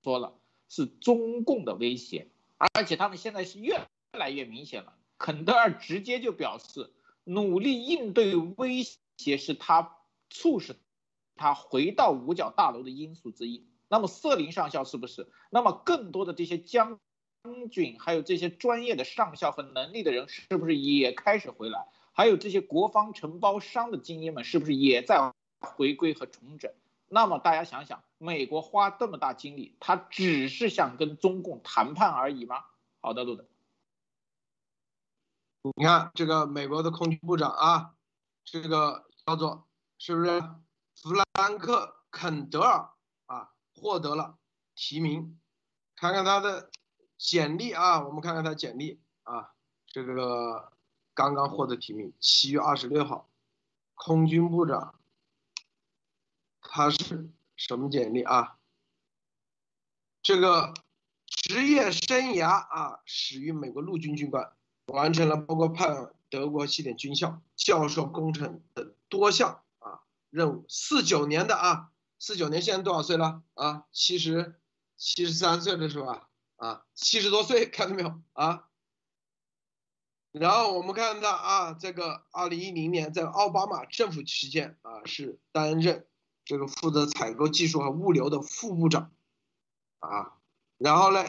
[0.02, 0.34] 说了，
[0.68, 3.80] 是中共的威胁，而且他们现在是越
[4.12, 4.94] 来越明显了。
[5.18, 6.92] 肯德尔直接就表示，
[7.24, 8.82] 努力应对威
[9.16, 9.98] 胁是他
[10.30, 10.76] 促使
[11.34, 13.66] 他回到五角大楼的因素之一。
[13.88, 15.28] 那么瑟林上校是不是？
[15.50, 16.98] 那么更多的这些将
[17.70, 21.86] 军，还有这些专业的上校和能力的人，是不是也开始回来？
[22.12, 26.72] 还有这些国防承包商的精英们，是不是也在回归和重整？
[27.08, 32.64] 那么大家想想，美国花这么大精力，他只是想跟中共谈判而已吗？
[33.00, 33.46] 好的，路德，
[35.76, 37.94] 你看这个美国的空军部长啊，
[38.44, 40.40] 这个叫做是不是
[40.96, 42.90] 弗兰克·肯德尔
[43.26, 44.38] 啊，获得了
[44.74, 45.38] 提名，
[45.94, 46.70] 看看他的
[47.16, 49.52] 简历啊，我们看看他简历啊，
[49.86, 50.72] 这个
[51.14, 53.28] 刚刚获得提名，七月二十六号，
[53.94, 54.94] 空军部长。
[56.76, 58.58] 他是什么简历啊？
[60.22, 60.74] 这个
[61.24, 64.52] 职业生涯啊，始于美国陆军军官，
[64.88, 65.88] 完成了包括派
[66.28, 70.66] 德国西点军校教授工程等多项啊任务。
[70.68, 73.86] 四九年的啊，四九年现在多少岁了啊？
[73.90, 74.60] 七十
[74.98, 76.28] 七十三岁的是吧？
[76.56, 78.68] 啊，七十多岁，看到没有啊？
[80.32, 86.06] 然后我们看到啊，这个二零一零年在奥巴马政府期间啊，是担任。
[86.46, 89.12] 这个负责采购技术和物流的副部长，
[89.98, 90.38] 啊，
[90.78, 91.24] 然后呢，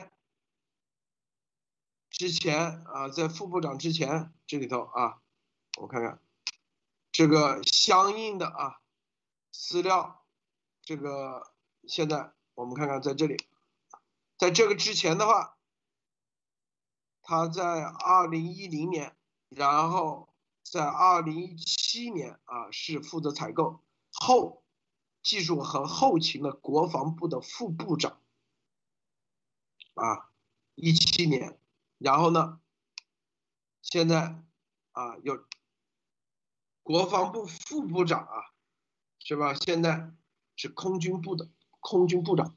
[2.12, 5.20] 之前啊，在副部长之前，这里头啊，
[5.80, 6.22] 我看看，
[7.12, 8.80] 这个相应的啊
[9.52, 10.24] 资料，
[10.84, 11.52] 这个
[11.88, 13.38] 现在我们看看在这里，
[14.38, 15.58] 在这个之前的话，
[17.24, 19.18] 他在二零一零年，
[19.50, 24.64] 然后在二零一七年啊是负责采购后
[25.28, 28.22] 技术和后勤的国防部的副部长，
[29.96, 30.32] 啊，
[30.76, 31.60] 一七年，
[31.98, 32.62] 然后呢，
[33.82, 34.42] 现在
[34.94, 35.46] 啊有。
[36.82, 38.54] 国防部副部长啊，
[39.20, 39.54] 是吧？
[39.54, 40.14] 现在
[40.56, 41.50] 是空军部的
[41.82, 42.56] 空军部长，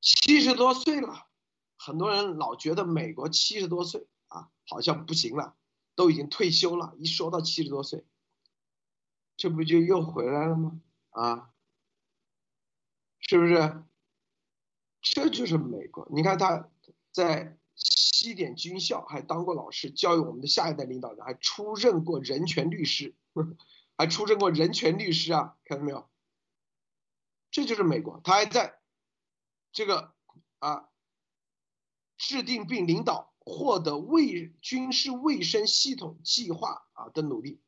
[0.00, 1.28] 七十多岁了。
[1.76, 5.54] 很多人老觉得美国七十多岁啊，好像不行了，
[5.94, 6.94] 都已经退休了。
[6.96, 8.06] 一说到七十多岁，
[9.36, 10.80] 这不就又回来了吗？
[11.10, 11.50] 啊，
[13.20, 13.82] 是不是？
[15.00, 16.06] 这就是美国。
[16.10, 16.68] 你看他
[17.10, 17.58] 在。
[17.74, 23.16] 西点军校还当过老师，教育我们的下一代领导人，还出任过人权律师，
[23.96, 25.56] 还出任过人权律师啊！
[25.64, 26.08] 看到没有？
[27.50, 28.78] 这就是美国，他还在
[29.72, 30.14] 这个
[30.60, 30.90] 啊
[32.16, 37.60] 制定并领导获得卫军事卫生系统计划啊的努力。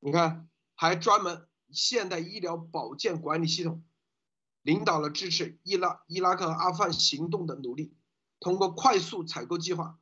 [0.00, 3.84] 你看，还专门现代医疗保健管理系统，
[4.62, 7.94] 领导了支持伊拉伊拉克和阿富汗行动的努力。
[8.40, 9.98] 通过快速采购计划，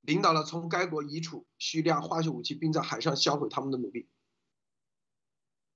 [0.00, 4.08] 领导了从该国移除叙利亚化学武器，并在海上销毁他们的努力。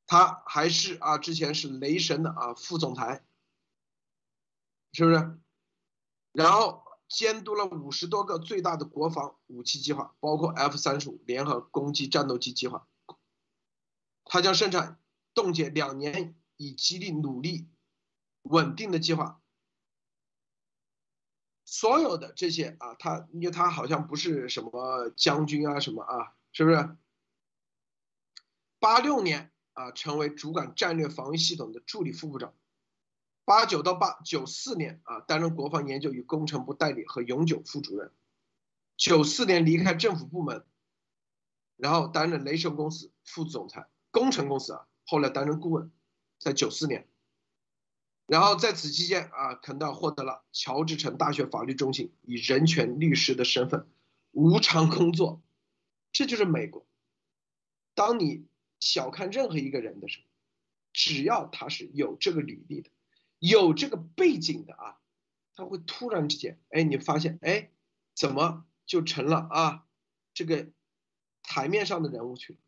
[0.06, 3.24] 他还是啊，之前是雷神的啊副总裁，
[4.92, 5.40] 是不是？
[6.30, 12.86] 然后监督了五十多个最大的国防武器计划，包括 F 三十五联合攻击战斗机计划。
[14.26, 15.00] 他将生产
[15.34, 17.68] 冻结两年，以激励努力
[18.42, 19.40] 稳定的计划。
[21.64, 26.96] 所有的这些啊，他因为他好像不是什么将军啊，什么啊，是不是？
[28.78, 32.54] 八六年啊，成为主管战略防御系统的助理副部长。
[33.44, 38.12] 八九到八九四年啊，担任国防研究与工程部代理和永久副主任。
[38.96, 40.64] 九四年离开政府部门，
[41.76, 45.92] 然后担任雷神公司副总裁，工程公司啊，后来担任顾问，
[46.38, 47.06] 在九四年。
[48.24, 53.86] 然后在此期间啊，肯道获得了乔治城大学法律中心以人权律师的身份
[54.30, 55.42] 无偿工作，
[56.12, 56.86] 这就是美国。
[57.94, 58.46] 当你
[58.80, 60.26] 小看任何一个人的时候，
[60.94, 62.88] 只要他是有这个履历的，
[63.38, 64.98] 有这个背景的啊，
[65.54, 67.70] 他会突然之间，哎，你发现，哎，
[68.14, 69.86] 怎么就成了啊
[70.32, 70.70] 这个
[71.42, 72.58] 台面上的人物去了？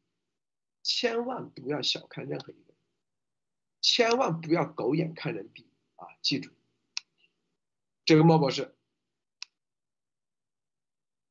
[0.88, 2.72] 千万不要小看任何一个。
[3.82, 6.08] 千万不要狗眼看人低啊！
[6.22, 6.50] 记住，
[8.06, 8.74] 这个莫博士。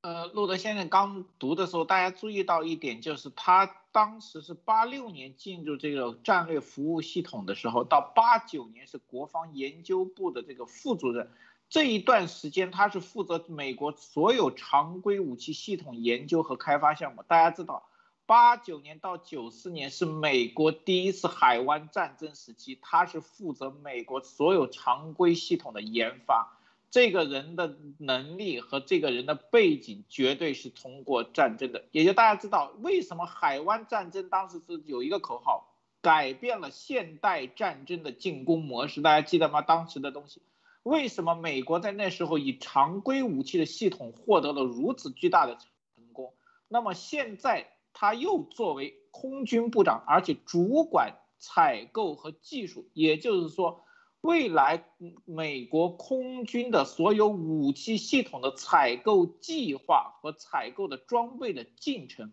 [0.02, 11.32] 呃，路德先生刚读的时候，大家注意到一点，就是他当时是八六年进入这个战略服务系统的时候，到八九年是国防研究部的这个副主任，
[11.68, 17.24] 这一段时间他是负责美国所有常规武器系统研究和开发项目。
[17.24, 17.90] 大家知道。
[18.28, 26.60] 八九年到九四年是美国第一次海湾战争时期，他是负责美国所有常规系统的研发。
[26.92, 31.86] 这个人的能力和这个人的背景绝对是通过战争的。
[31.92, 39.62] 也就大家知道，为什么海湾战争当时是有一个口号，改变了现代战争的进攻模式，大家记得吗？
[39.62, 40.42] 当时的东西，
[40.84, 45.70] 为什么美国在那时候以常规武器的系统获得了如此巨大的成
[46.12, 46.34] 功？
[46.68, 47.70] 那么现在。
[48.00, 53.84] 他又作为空军部长，而且主管采购和技术，也就是说，
[54.22, 54.86] 未来
[55.26, 62.32] 美国空军的所有武器系统的采购计划和采购的装备的进程，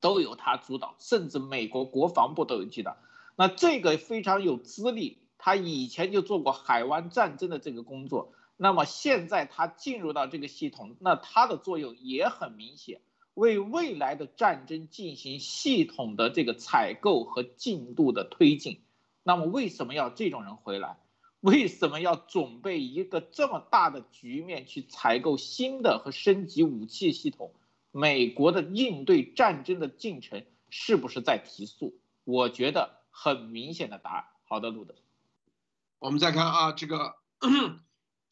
[0.00, 2.96] 都由他主导，甚至美国国防部都有记得。
[3.36, 13.00] 那这个非常有资历，他以前就做过海湾战争的这个工作，那么现在他进入到这个系统，那他的作用也很明显。
[13.34, 18.80] 为未来的战争进行系统的这个采购和进度的推进，
[19.22, 20.98] 那么为什么要这种人回来？
[21.40, 27.52] 为什么要准备一个这么大的局面去采购新的和升级武器系统？
[27.90, 32.00] 美国的应对战争的进程是不是在提速？
[32.24, 34.24] 我觉得很明显的答案。
[34.46, 34.94] 好的，路德，
[35.98, 37.16] 我们再看啊，这个。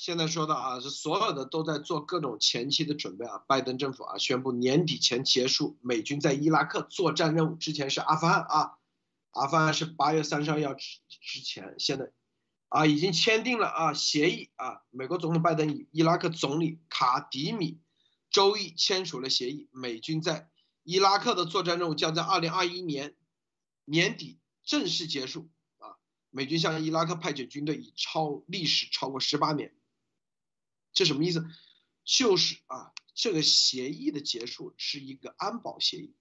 [0.05, 3.39] 现在说的啊，是所有的都在做各种前期的准备啊。
[3.47, 7.55] 拜登政府啊，宣布年底前结束美军在伊拉克作战任务。
[7.55, 8.79] 之前是阿富汗啊，
[9.31, 12.11] 阿富汗是八月三十号之之前，现在
[12.69, 14.83] 啊已经签订了啊协议啊。
[14.91, 17.79] 美国总统拜登与伊拉克总理卡迪米
[18.29, 20.51] 周一签署了协议，美军在
[20.83, 23.15] 伊拉克的作战任务将在二零二一年
[23.85, 25.49] 年底正式结束
[25.79, 25.95] 啊！
[26.31, 29.73] 美军向伊拉克派遣军队已超历时超过十八年，
[30.93, 31.45] 这什么意思？
[32.05, 36.15] 就是啊，这个协议的结束是一个安保协议，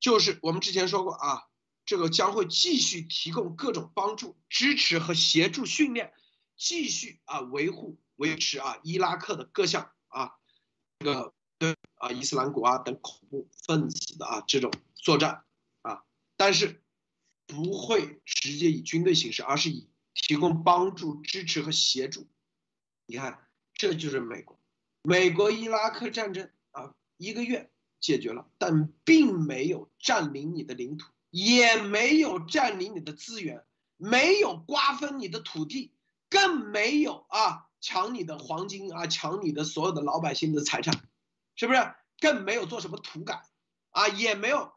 [0.00, 1.42] 就是我们之前说过啊，
[1.84, 6.12] 这个将会继续提供各种帮助、支持和协助训练，
[6.56, 10.32] 继续啊维护维持啊伊拉克的各项啊
[10.98, 11.76] 这个对。
[11.94, 15.44] 啊，伊斯兰国啊等恐怖分子的啊这种作战
[15.82, 16.02] 啊，
[16.36, 16.82] 但是
[17.46, 22.28] 不会直接以军队形式，而是以提供帮助、支持和协助。
[23.12, 24.58] 你看，这就是美国。
[25.02, 33.66] 美国伊拉克战争啊，一个月解决了，但并没有占领你的领土，也没有占领你的资源，
[33.98, 35.92] 没有瓜分你的土地，
[36.30, 41.06] 更没有啊抢你的黄金啊，抢你的所有的老百姓的财产。
[41.54, 43.42] 是不是更没有做什么土改
[43.90, 44.72] 啊，也没有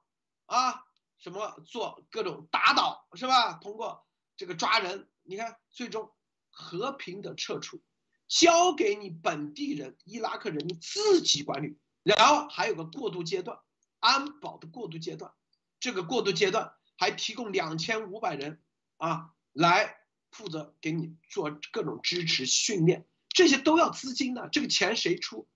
[0.46, 0.84] 啊
[1.20, 3.54] 什么做各种打倒是吧？
[3.54, 4.06] 通过
[4.36, 6.12] 这个抓人，你看最终
[6.52, 7.82] 和平的撤出，
[8.28, 11.78] 交给你本地人伊拉克人民自己管理。
[12.04, 13.60] 然后还有个过渡阶段，
[14.00, 15.34] 安保的过渡阶段，
[15.80, 18.62] 这个过渡阶段还提供两千五百人
[18.98, 19.98] 啊来
[20.30, 25.48] 负责给你做各种支持训练，这些都要资金的，这个钱谁出？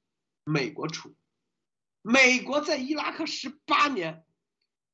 [0.43, 1.15] 美国出，
[2.01, 4.25] 美国在伊拉克十八年，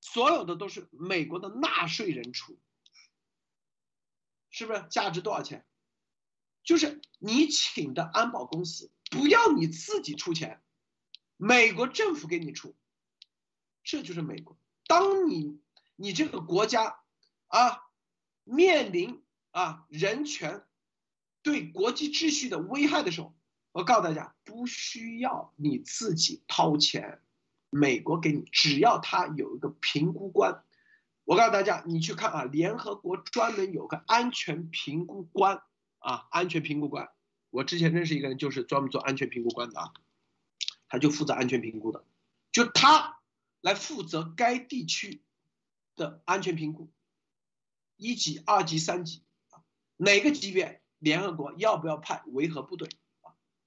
[0.02, 2.60] 所有的都是美国的纳税人出，
[4.50, 4.86] 是不是？
[4.90, 5.66] 价值多少钱？
[6.66, 10.62] 就是你请的安保公司，不要你自己出钱，
[11.38, 12.76] 美国政府给你出，
[13.84, 14.58] 这就是美国。
[14.86, 15.62] 当你
[15.96, 17.00] 你这个国家
[17.48, 17.84] 啊
[18.44, 20.66] 面临啊人权
[21.42, 23.34] 对国际秩序的危害的时候。
[23.72, 27.20] 我告诉大家，不需要你自己掏钱，
[27.70, 30.64] 美国给你，只要他有一个评估官。
[31.26, 35.62] 我告诉大家，你去看啊，联合国专门有个安全评估官
[36.06, 37.10] 啊，安全评估官。
[37.50, 39.94] 我之前认识一个人，就是专门做安全评估官的啊，
[40.88, 42.06] 他就负责安全评估的，
[42.52, 43.20] 就他
[43.62, 45.24] 来负责该地区
[45.96, 46.92] 的安全评估，
[47.98, 49.24] 一级、二级、三级，
[49.98, 52.88] 哪个级别，联合国要不要派维和部队？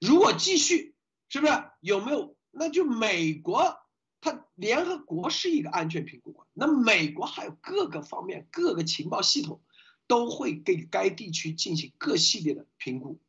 [0.01, 0.95] 如果继续，
[1.29, 2.37] 是不是有没有？
[2.51, 3.81] 那就美国，
[4.21, 9.61] 它联合国是一个安全评估官，那美国还有各个方面、各个情报系统，
[10.09, 13.21] 都会给该地区进行各系列的评估。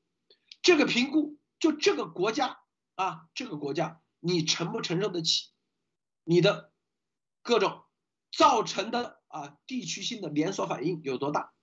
[0.64, 2.60] 这个评估就这个国家
[2.96, 5.50] 啊，这个国家你承不承受得起？
[6.24, 6.74] 你的
[7.44, 7.84] 各种
[8.32, 11.54] 造成的啊地区性的连锁反应有多大？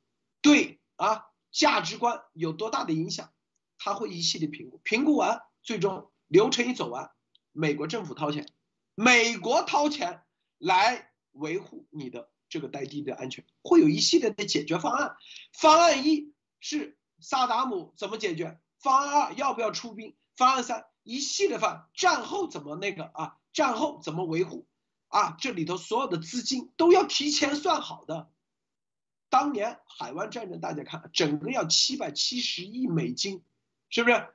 [0.41, 3.33] 对啊，价值观有多大的影响？
[3.79, 7.11] 他会一系列评估，评估完，最终流程一走完，
[7.53, 8.49] 美国政府掏钱，
[8.95, 10.23] 美国掏钱
[10.59, 15.17] 来维护你的这个待地的安全，会有一系列的解决方案。
[15.53, 18.61] 方案一是萨达姆怎么解决？
[18.79, 20.17] 方案二要不要出兵？
[20.37, 23.37] 方案三一系列方案，战后怎么那个啊？
[23.53, 24.67] 战后怎么维护？
[25.09, 28.31] 啊，这里头所有的资金都要提前算好的。
[29.29, 33.43] 当年海湾战争大家看，整个要七百七十亿美金。
[33.89, 34.35] 是不是？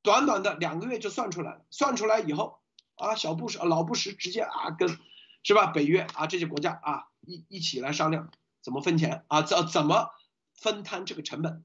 [0.00, 1.66] 短短的两个月就算出来了。
[1.70, 2.60] 算出来以后
[2.94, 4.98] 啊，小布什、老布什直接啊跟，
[5.42, 5.66] 是吧？
[5.66, 8.30] 北约啊这些国家啊一一起来商量
[8.62, 10.10] 怎么分钱啊，怎怎么
[10.54, 11.64] 分摊这个成本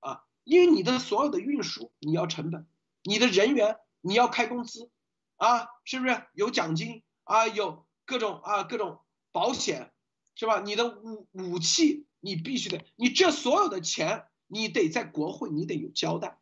[0.00, 0.24] 啊？
[0.44, 2.66] 因为你的所有的运输你要成本，
[3.02, 4.90] 你的人员你要开工资
[5.36, 7.46] 啊，是不是有奖金啊？
[7.48, 9.00] 有各种啊各种
[9.32, 9.92] 保险，
[10.34, 10.60] 是吧？
[10.60, 14.26] 你的武武器你必须得，你这所有的钱。
[14.52, 16.40] 你得在国会，你得有交代，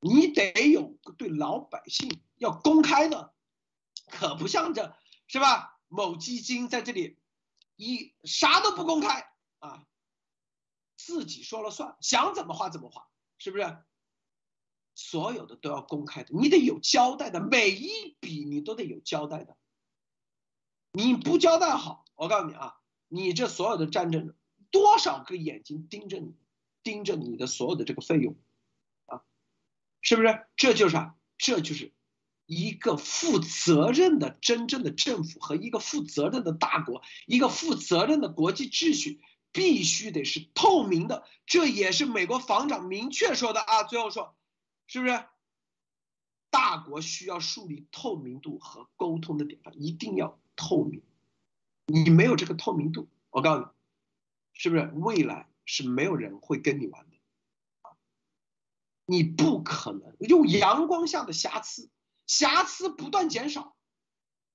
[0.00, 3.34] 你得有对老百姓要公开的，
[4.08, 5.78] 可不像这是吧？
[5.88, 7.18] 某基金在这里
[7.76, 9.86] 一啥都不公开啊，
[10.96, 13.08] 自己说了算，想怎么花怎么花，
[13.38, 13.78] 是不是？
[14.94, 19.56] 所有的都要公开的，你得有交代的，每一笔你都得有交代的。
[20.92, 24.34] 你不交代好，我告诉你啊，你这所有的战争，
[24.70, 26.34] 多少个眼睛盯着你。
[26.82, 28.36] 盯着你的所有的这个费用，
[29.06, 29.24] 啊，
[30.02, 30.46] 是不是？
[30.54, 31.16] 这就是啥？
[31.36, 31.92] 这就是
[32.46, 39.20] 一个负责任的真正的政府和一个负责任的大国，一个负责任的国际秩序
[39.52, 41.24] 必须得是透明的。
[41.44, 43.82] 这也是美国防长明确说的啊。
[43.82, 44.34] 最后说，
[44.86, 45.24] 是不是？
[46.48, 51.02] 大国需要树立透明度和沟通的典范，一定要透明。
[51.86, 53.68] 你没有这个透明度，我告诉你，
[54.54, 55.48] 是不是未来？
[55.68, 57.16] 是没有人会跟你玩的，
[59.04, 61.90] 你不可能用阳光下的瑕疵，
[62.26, 63.76] 瑕疵不断减少，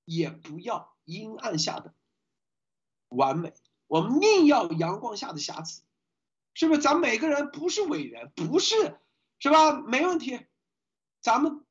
[0.05, 1.93] 也不要阴暗下的
[3.07, 3.53] 完美，
[3.87, 5.83] 我们宁要阳光下的瑕疵，
[6.53, 6.81] 是不是？
[6.81, 8.99] 咱每个人不是伟人，不是，
[9.39, 9.73] 是吧？
[9.73, 10.45] 没问题，
[11.21, 11.65] 咱们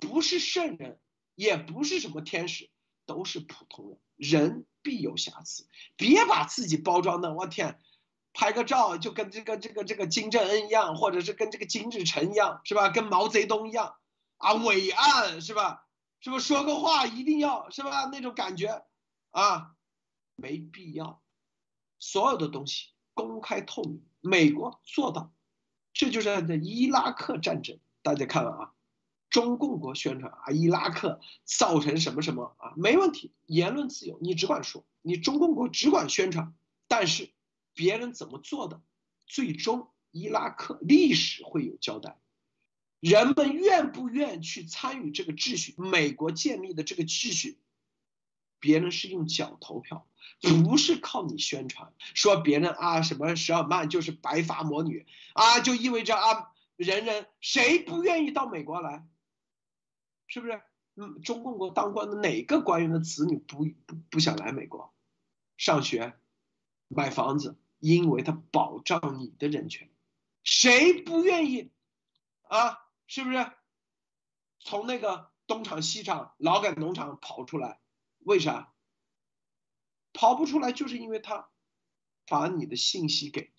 [0.00, 1.00] 不是圣人，
[1.34, 2.70] 也不是什么天使，
[3.06, 5.66] 都是普通人，人必有瑕疵，
[5.96, 7.80] 别把自己包装的，我天，
[8.32, 12.90] 拍个照就跟这个这个这个金正恩一样，或者是跟这个金日成一样，是吧？
[12.90, 13.96] 跟毛泽东一样
[14.38, 15.84] 啊，伟岸，是吧？
[16.20, 18.06] 是不是说个话一定要是吧？
[18.06, 18.84] 那种感觉，
[19.30, 19.76] 啊，
[20.34, 21.22] 没必要。
[22.00, 25.32] 所有的东西公开透明，美国做到，
[25.92, 27.78] 这就是在伊拉克战争。
[28.02, 28.72] 大家看啊，
[29.30, 36.54] 中共国宣传啊，伊拉克造成什么什么啊，没问题，言论自由，你只管说，你中共国只管宣传，
[36.86, 37.32] 但是
[37.74, 38.80] 别人怎么做的，
[39.26, 42.18] 最终伊拉克历史会有交代。
[43.00, 45.74] 人们愿不愿去参与这个秩序？
[45.78, 47.58] 美国建立的这个秩序，
[48.58, 50.06] 别人是用脚投票，
[50.40, 59.06] 不是靠你宣传说别人啊什么十尔曼就是白发魔女啊，就意味着啊人人谁不愿意到美国来？
[60.26, 60.60] 是不是？
[60.96, 64.92] 嗯，中共国当官的哪个官员的子女不不不想来美国
[65.56, 66.14] 上学、
[66.88, 67.56] 买房子？
[67.78, 69.88] 因为他保障你的人权，
[70.42, 71.70] 谁不愿意
[72.48, 72.87] 啊？
[73.08, 73.52] 是不是
[74.60, 77.80] 从那个东厂西厂劳改农场跑出来？
[78.18, 78.74] 为啥
[80.12, 80.72] 跑不出来？
[80.72, 81.50] 就是因为他
[82.26, 83.50] 把你的信息给，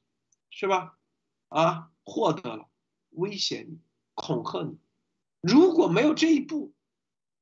[0.52, 1.00] 是吧？
[1.47, 2.70] 啊，获得了，
[3.10, 3.82] 威胁你，
[4.14, 4.78] 恐吓你。
[5.41, 6.76] 如果没有这一步，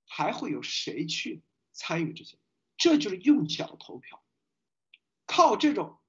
[0.06, 1.44] 还会有谁去
[1.74, 2.40] 参与这些？
[2.78, 4.24] 这就是用脚投票，
[5.26, 6.00] 靠这种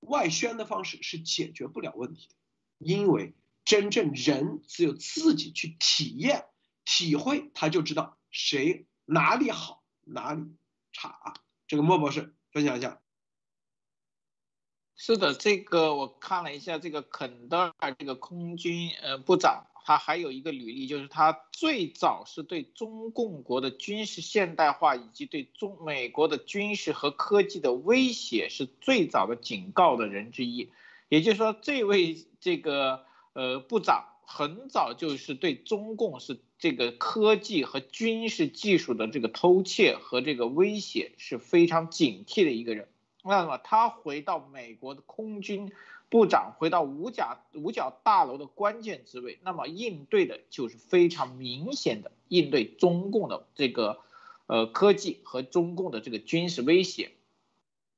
[0.00, 2.34] 外宣的方式是解决不了问题的，
[2.78, 3.36] 因为。
[3.64, 6.46] 真正人只有自己去体验、
[6.84, 10.42] 体会，他就知道谁哪里好，哪里
[10.92, 11.34] 差啊。
[11.68, 13.00] 这个莫博士分享一下。
[14.96, 30.72] 是的，这个我看了一下，这个肯德尔这个空军呃部长，他还有一个履历，就是他最早是对中共国的军事现代化以及对中美国的军事和科技的威胁是最早的警告的人之一。
[31.08, 33.06] 也就是说，这位这个。
[33.34, 42.88] 呃，部长很早就是对中共是这个科技和军事技术的这个偷窃和这个威胁是非常警惕的一个人。
[43.24, 45.70] 那么他回到美国的空军
[46.08, 54.00] 部长，回到五角五角大楼的关键职位，那么应对的就是非常明显的应对中共的这个
[54.46, 57.12] 呃科技和中共的这个军事威胁。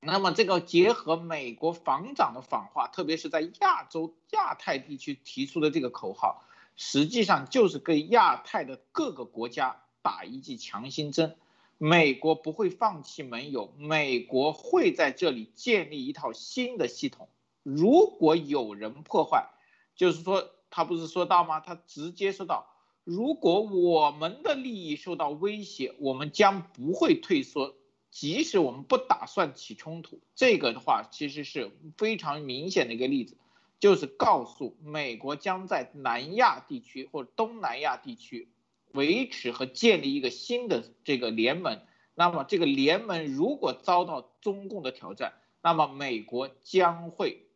[0.06, 6.44] 那么这个结合美国防长的访话，特别是在亚洲、亚太地区提出的这个口号，
[6.76, 11.36] 实际上就是给亚太的各个国家打一剂强心针。
[11.78, 17.28] 美国不会放弃盟友，美国会在这里建立一套新的系统。
[17.62, 19.50] 如果有人破坏，
[19.96, 21.60] 就是说他不是说到吗？
[21.60, 22.66] 他直接说到，
[23.02, 27.74] 如果我们的利益受到威胁，我们将不会退缩。
[28.14, 33.36] 即使我们不打算起冲突，这个的话其实是非常明显的一个例子，
[33.80, 38.48] 就是告诉美国将在南亚地区或者东南亚地区
[38.92, 41.80] 维持和建立一个新的这个联盟。
[42.14, 47.48] 那么这个联盟如果遭到中共的挑战，那么美国将会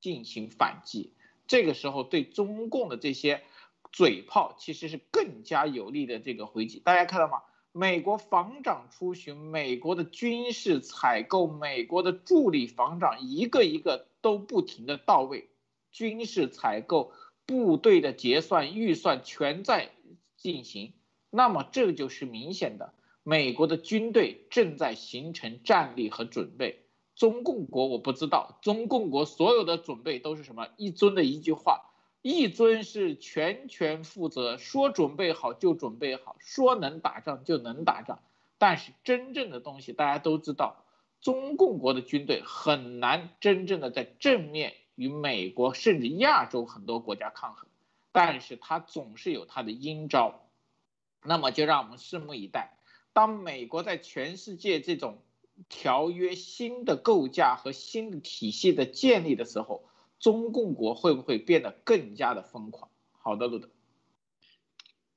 [0.00, 1.14] 进行反击。
[1.46, 3.44] 这个时候对中共的这些
[3.92, 6.80] 嘴炮其实是更加有力的这个回击。
[6.80, 7.42] 大家看到吗？
[7.72, 15.48] 美国防长出巡，美国的军事采购，美国的助理防长一个一个都不停的到位，
[15.92, 17.12] 军事采购、
[17.46, 19.90] 部队的结算、预算全在
[20.36, 20.94] 进行。
[21.30, 22.92] 那么这就是明显的，
[23.22, 26.84] 美国的军队正在形成战力和准备。
[27.14, 30.66] 中共国我不知道，中共国所有的准备都是什么？
[30.76, 31.89] 一尊的一句话。
[32.22, 38.20] 一尊是全权负责，说准备好就准备好，说能打仗就能打仗。
[38.58, 40.84] 但是真正的东西大家都知道，
[41.22, 47.66] 中共国的军队很难真正的在正面与美国甚至亚洲很多国家抗衡，
[48.12, 50.42] 但是他总是有他的阴招。
[51.24, 52.76] 那么就让我们拭目以待，
[53.14, 55.22] 当美国在全世界这种
[55.70, 59.84] 条约新的构架和新的体系的建立的时候。
[60.20, 62.90] 中共国会不会变得更加的疯狂？
[63.10, 63.70] 好的，路德。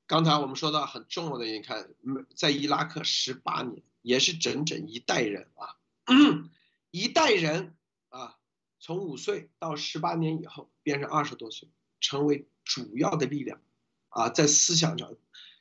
[0.07, 1.93] 刚才我们说到很重要的，你看，
[2.35, 5.77] 在伊拉克十八年，也是整整一代人啊，
[6.91, 7.75] 一代人
[8.09, 8.37] 啊，
[8.79, 13.61] 从五岁到十八年以后变成二十多岁，成为主要的力量
[14.09, 15.15] 啊，在思想上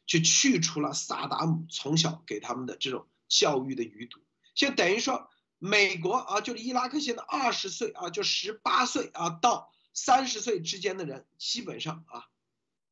[0.07, 4.20] 就去除了萨达姆从小给他们的这种教育的余毒。
[4.55, 5.30] 现在等于说，
[5.64, 12.28] 美国啊，就是伊拉克现在二十岁啊，就十八岁啊到三十岁之间的人，基本上啊，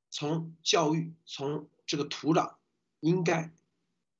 [0.08, 2.54] 从教育从这个土壤，
[3.00, 3.52] 应该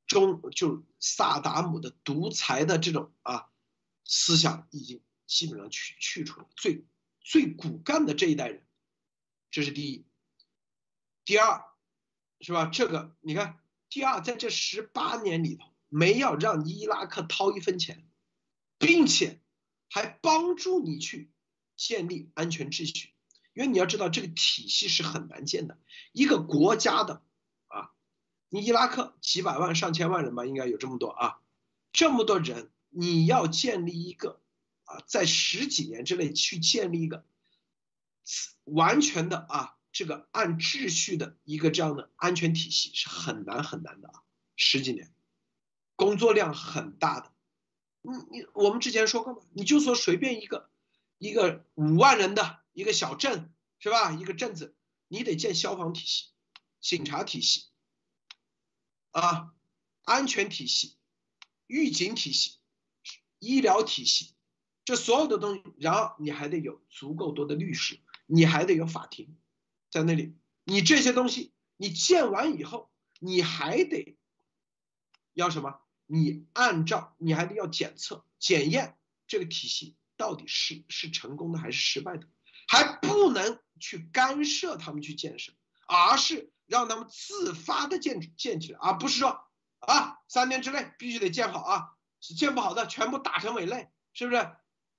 [0.08, 3.50] 中就萨达姆的独裁的这种啊
[4.04, 6.84] 思想已经基本上去去除了最
[7.20, 8.66] 最骨干的这一代人，
[9.52, 10.04] 这是第一。
[11.24, 11.64] 第二，
[12.40, 12.66] 是吧？
[12.66, 15.66] 这个你看，第二，在这十八年里头。
[15.92, 18.08] 没要让伊拉克掏一分钱，
[18.80, 19.38] 并且
[19.90, 21.30] 还帮助你去
[21.76, 23.10] 建立安全秩序，
[23.52, 25.78] 因为你要知道这个体系是很难建的。
[26.12, 27.22] 一个国家的
[27.68, 27.92] 啊，
[28.48, 31.40] 你伊拉克几百万上千万人吧，应该有这么多啊，
[31.92, 34.40] 这么多人，你要建立一个
[34.84, 37.26] 啊，在十几年之内去建立一个
[38.64, 44.22] 完全的啊，这个按秩序的一个这样的安全体系是很难很难的啊，
[44.56, 45.12] 十几年。
[45.96, 47.30] 工作量很大的，
[48.02, 50.70] 你你我们之前说过嘛，你就说随便一个
[51.18, 54.12] 一个五万人的一个小镇是吧？
[54.12, 54.74] 一个镇子，
[55.08, 56.28] 你得建消防体系、
[56.80, 57.66] 警察体系
[59.10, 59.52] 啊、
[60.02, 60.96] 安全体系、
[61.66, 62.58] 预警体系、
[63.38, 64.34] 医疗体系，
[64.84, 69.36] 这所有的东西，然后你还得有足够多的律师，你还得有法庭
[69.90, 70.34] 在那里，
[70.64, 74.16] 你这些东西你建完以后，你还得
[75.34, 75.80] 要什么？
[76.12, 78.98] 你按照你还得要检测检验
[79.28, 82.26] 这个体系到底是是成功的还是失败的，
[82.66, 85.52] 还不能去干涉他们去建设，
[85.86, 89.40] 而是让他们自发的建建起来，而不是说
[89.78, 94.50] 啊三年之内必须得建好啊，建不好的全部打成伪类，是不是？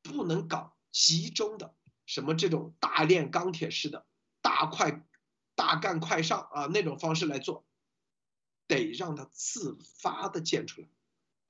[0.02, 4.08] 不能搞集中的什么这种大炼钢铁式的
[4.42, 5.06] 大快
[5.56, 7.68] 大干快上啊那种方式来做，
[8.66, 10.88] 得让他自发的建出来。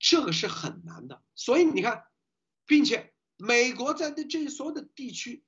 [0.01, 2.05] 这个是很难的，所以你看，
[2.65, 5.43] 并且美国在的这所有的地区，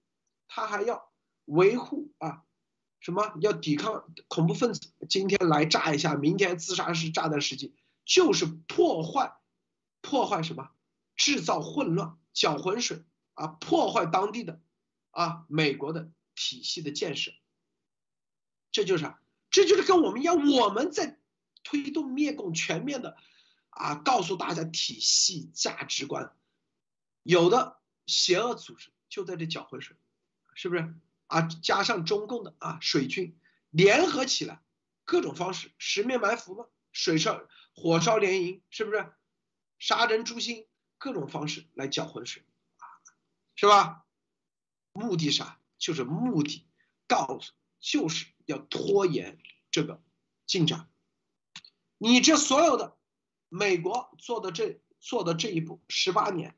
[0.47, 1.11] 他还要
[1.45, 2.43] 维护啊，
[2.99, 7.75] 什么要抵抗恐怖分子，今天来炸一下，明天自杀式炸弹袭击，
[8.05, 9.35] 就是破坏，
[10.01, 10.69] 破坏什么，
[11.15, 14.61] 制造混乱，搅浑水啊，破坏当地的
[15.09, 17.31] 啊美国的体系的建设，
[18.71, 19.11] 这就是？
[19.49, 21.19] 这就是跟我们一样，我们在
[21.63, 23.17] 推动灭共全面的。
[23.75, 26.35] 啊，告诉大家体系价值观，
[27.23, 29.97] 有的邪恶组织就在这搅浑水，
[30.53, 30.93] 是不是？
[31.27, 34.61] 啊，加上中共的啊水军联合起来，
[35.03, 37.41] 各种方式十面埋伏嘛，水烧
[37.73, 39.11] 火烧连营，是不是？
[39.79, 40.67] 杀人诛心，
[40.97, 42.43] 各种方式来搅浑水，
[42.77, 42.85] 啊，
[43.55, 44.05] 是吧？
[44.91, 45.59] 目的啥？
[45.79, 46.67] 就是目的，
[47.07, 49.39] 告诉就是要拖延
[49.71, 50.01] 这个
[50.45, 50.87] 进展，
[51.97, 52.95] 你这所有的。
[53.55, 56.57] 美国做的这做的这一步十八年，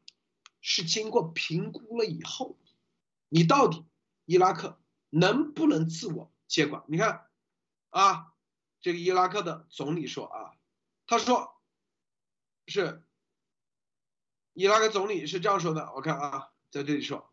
[0.61, 2.57] 是经过评估了以后，
[3.27, 3.83] 你到底
[4.23, 4.79] 伊拉克
[5.09, 6.85] 能不能自我接管？
[6.87, 7.27] 你看，
[7.89, 8.33] 啊，
[8.79, 10.55] 这个伊拉克的总理说啊，
[11.05, 11.59] 他说，
[12.67, 13.03] 是
[14.53, 17.29] 伊拉克总理是这样说的，我看啊，在这里说，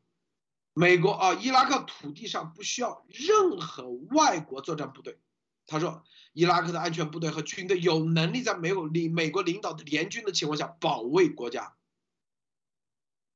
[0.72, 5.20] 美国啊，伊拉克土地上不需要任何外国作战部队。
[5.66, 11.74] 他说，伊拉克的安全部队和军队有能力在没有领美国领导的联军的情况下保卫国家。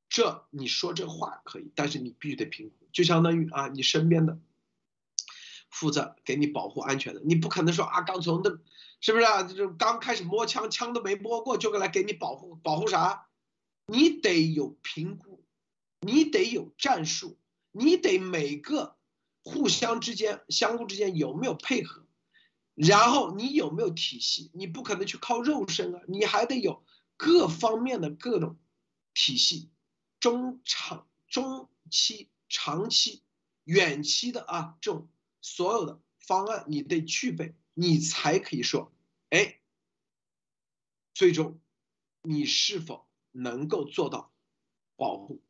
[0.08, 4.38] 这你说这话可以，但是你必须得评估，就相当于啊，你身边的
[5.68, 8.60] 负责给你保护安全的，你不可能说啊，刚从的，
[9.00, 9.42] 是不是啊？
[9.42, 13.26] 就刚开始摸枪，枪都没摸过就来给你保护，保护啥？
[13.86, 15.44] 你得有评估，
[16.00, 17.36] 你得有战术，
[17.72, 18.96] 你得每个
[19.42, 22.05] 互相之间、相互之间有没有配合？
[22.76, 24.50] 然后你有没有体系？
[24.52, 26.84] 你不可能去靠肉身啊，你还得有
[27.16, 28.58] 各方面的各种
[29.14, 29.70] 体系，
[30.20, 33.22] 中长、中期、长期、
[33.64, 35.08] 远期的啊，这种
[35.40, 38.92] 所有的方案你得具备，你才可以说，
[39.30, 39.58] 哎，
[41.14, 41.58] 最终
[42.20, 44.30] 你是否能够做到
[44.96, 45.40] 保护？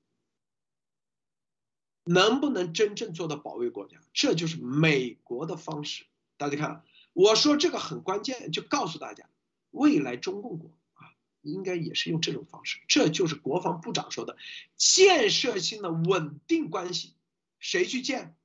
[2.04, 4.00] 能不能真正做到保卫国家？
[4.12, 6.06] 这就是美国的方式。
[6.36, 6.84] 大家看。
[7.16, 9.26] 我说这个很关键，就告诉大家，
[9.70, 12.78] 未来中共国啊，应该也是用这种方式。
[12.88, 14.36] 这就是国防部长说的，
[14.76, 17.14] 建设性的稳定关系，
[17.58, 18.36] 谁去建？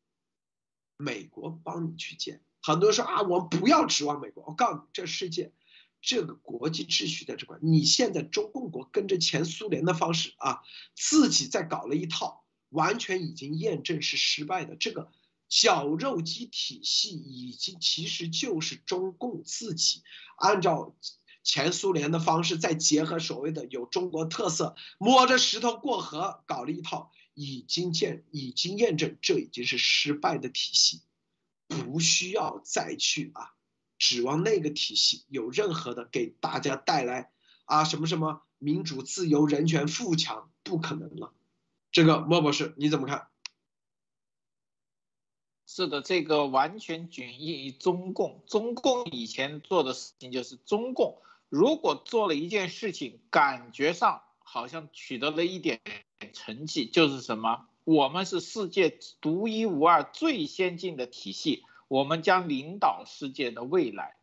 [0.95, 2.41] 美国帮你去建。
[2.61, 4.45] 很多人说啊，我们不要指望美国。
[4.47, 5.51] 我告诉你，这世界，
[6.01, 10.61] 这个国际秩序在这块，你现在中共国跟着前苏联的方式啊，
[10.95, 14.77] 自己在搞了一套，完全已经验证是失败的。
[14.77, 15.11] 这个
[15.51, 20.01] 绞肉机体系已经其实就是中共自己
[20.37, 20.95] 按照
[21.43, 31.01] 前苏联的方式，再结合所谓的有中国特色，摸着石头过河，搞了一套已经见已经验证这已经是失败的体系，
[31.67, 33.51] 不需要再去啊
[33.97, 37.33] 指望那个体系有任何的给大家带来
[37.65, 41.33] 啊什么什么民主、自由、人权、富强，不可能了。
[41.91, 43.27] 这个莫博士你怎么看？
[45.73, 48.41] 是的，这个完全迥异于中共。
[48.45, 55.79] 中共以前做的事情就是，中共如果做了一件事情，感觉上好像取得了一点
[56.33, 57.67] 成绩，就是什么？
[57.85, 64.17] 我们是世界独一无二、最先进的体系，我们将领导世界的未来。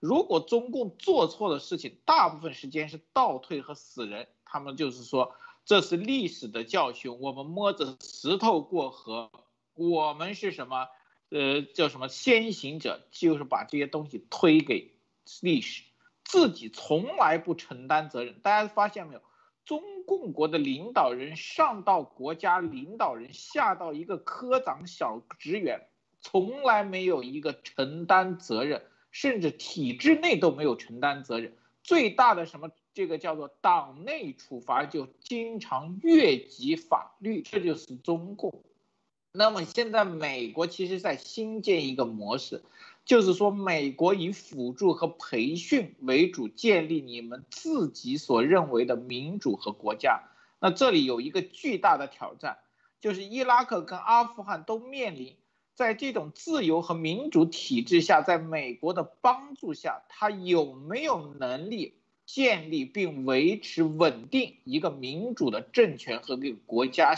[0.00, 9.30] 如果中共做错的事情，大部分时间是倒退和死人，他们就是说这是历史的教训，我们摸着石头过河。
[9.78, 10.88] 我们是什么？
[11.30, 13.06] 呃，叫什么先行者？
[13.12, 14.92] 就是把这些东西推给
[15.40, 15.84] 历史，
[16.24, 18.40] 自己从来不承担责任。
[18.40, 19.22] 大家发现没有？
[19.64, 25.86] 中共国的领导人，上到国家领导人，下到一个科长、小职员，
[26.20, 31.56] 从来没有一个承担责任，甚至体制内都没有承担责任。
[31.82, 32.70] 最大的什么？
[32.94, 38.64] 这个叫做党内处罚，就经常越级法律，这就是中共。
[39.32, 42.62] 那么现在美国其实在新建一个模式，
[43.04, 50.22] 就是说美国以辅助和培训为主，建立你们自己所认为的民主和国家。
[50.60, 52.58] 那这里有一个巨大的挑战，
[53.00, 55.36] 就是伊拉克跟阿富汗都面临
[55.74, 61.94] 在这种自由和民主体制下，在美国的帮助下，他有没有能力
[62.26, 67.14] 建立并维持稳定一个民主的政权和这个国家？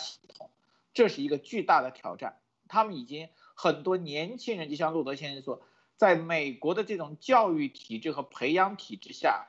[0.93, 2.39] 这是一个巨大的挑战。
[2.69, 5.63] 他们已经很多年轻人，就像路德先生说，
[5.97, 9.49] 在美国的这种教育体制和培养体制下，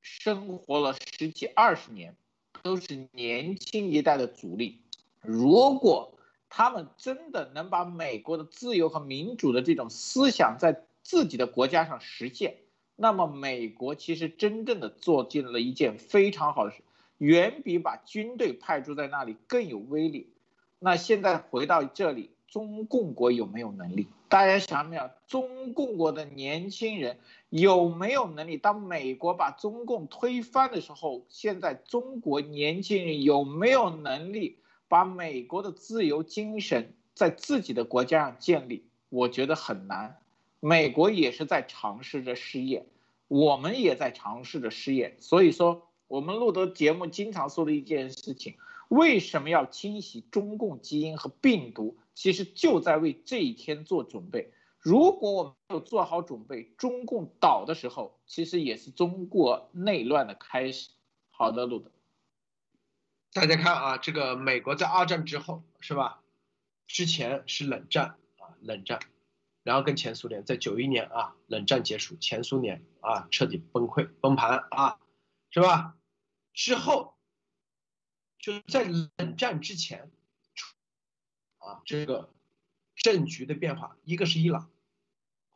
[0.00, 2.16] 生活了十几二十年，
[2.62, 4.82] 都是年轻一代的主力。
[5.20, 6.16] 如果
[6.48, 12.58] 他们真的能把美国的自由和民主的这种思想在自己的国家上实现，
[12.94, 16.84] 那么美国其实真正的做进了一件非常好的事，
[17.18, 20.33] 远比把军队派驻在那里更有威力。
[20.84, 24.06] 那现在回到这里，中共国有没有能力？
[24.28, 25.10] 大家想想？
[25.26, 27.16] 中共国的年轻人
[27.48, 28.58] 有没有能力？
[28.58, 38.84] 当美国把中共推翻的时候，现在中国年轻人有没有能力把美国的自由精神在自己的国家上建立？
[39.08, 40.18] 我觉得很难。
[40.60, 42.84] 美国也是在尝试着试验，
[43.28, 45.16] 我们也在尝试着试验。
[45.18, 48.56] 所以说，我们录的节目经常说的一件事情。
[48.94, 51.98] 为什么要清洗中共基因和病毒？
[52.14, 54.52] 其实就在为这一天做准备。
[54.78, 60.90] 如果我们没有做好准备，中共倒的时候，其实也是中国内乱的开始。
[61.30, 61.90] 好的，路德，
[63.32, 66.22] 大家看啊，这个美国在二战之后是吧？
[66.86, 69.00] 之前是冷战啊，冷战，
[69.64, 75.00] 然后跟前苏联在九一年啊，冷战结束，前苏联啊彻底崩溃崩盘啊，
[75.50, 75.96] 是吧？
[76.52, 77.13] 之后。
[78.44, 80.10] 就在冷战之前，
[81.56, 82.30] 啊，这个
[82.94, 84.70] 政局的变化，一个是伊朗，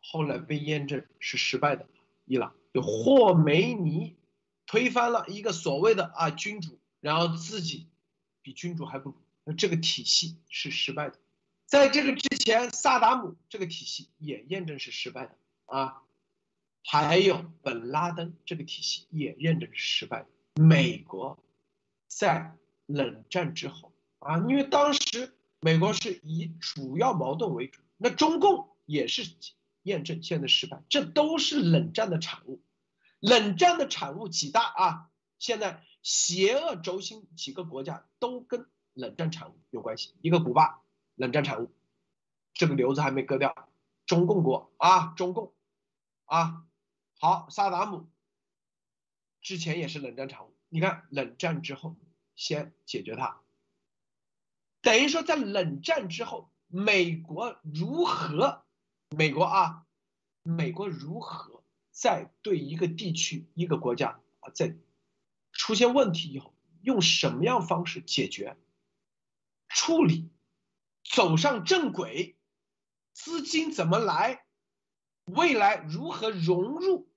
[0.00, 1.86] 后来被验证是失败的，
[2.24, 4.16] 伊朗就霍梅尼
[4.64, 7.88] 推翻了一个所谓的啊君主，然后自己
[8.40, 11.18] 比君主还不如，那这个体系是失败的。
[11.66, 15.36] 在这个之前，萨达姆这个体系也验证是失败的
[15.66, 16.00] 啊，
[16.82, 20.28] 还有本拉登这个体系也验证是失败的。
[20.62, 21.38] 美国
[22.06, 22.56] 在
[22.88, 29.30] 冷战之后啊，因为当时美国是以主要矛盾为主，那中共也是
[29.82, 32.62] 验证现在失败，这都是冷战的产物。
[33.20, 35.10] 冷战的产物几大啊？
[35.38, 40.14] 现在邪恶轴心几个国家都跟冷战产物有关系。
[40.22, 40.80] 一个古巴，
[41.14, 41.70] 冷战产物，
[42.54, 43.68] 这个瘤子还没割掉。
[44.06, 45.52] 中共国啊，中共
[46.24, 46.64] 啊，
[47.20, 48.08] 好，萨达姆
[49.42, 50.54] 之前也是冷战产物。
[50.70, 51.94] 你看冷战之后。
[52.38, 53.42] 先解决它，
[54.80, 58.62] 等于说在冷战之后，美国如何？
[59.10, 59.86] 美国啊，
[60.44, 64.76] 美国如何在对一个地区、一个国家啊，在
[65.50, 68.56] 出现问题以后，用什么样方式解决、
[69.68, 70.30] 处理、
[71.02, 72.36] 走上正轨？
[73.12, 74.44] 资金怎么来？
[75.24, 77.10] 未来如何融入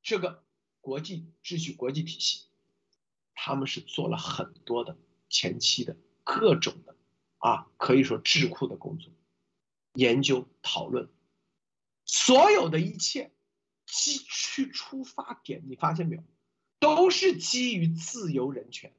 [0.00, 0.44] 这个
[0.80, 2.46] 国际秩序、国际体系？
[3.34, 4.96] 他们是做了很多的
[5.28, 6.96] 前期的各种的
[7.38, 9.12] 啊，可以说智库的工作，
[9.94, 11.10] 研究讨论，
[12.04, 13.32] 所有的一切
[13.86, 16.22] 基去出发点，你发现没有，
[16.78, 18.94] 都是基于自由、人权、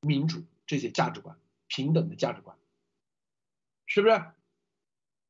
[0.00, 2.58] 民主这些价值观，平等的价值观，
[3.86, 4.24] 是不是？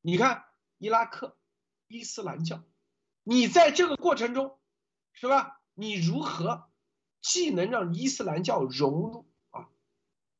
[0.01, 0.45] 你看
[0.77, 1.37] 伊拉克
[1.87, 2.63] 伊斯兰教，
[3.23, 4.57] 你在这个过程中，
[5.13, 5.61] 是吧？
[5.73, 6.69] 你如何
[7.21, 9.69] 既能让伊斯兰教融入啊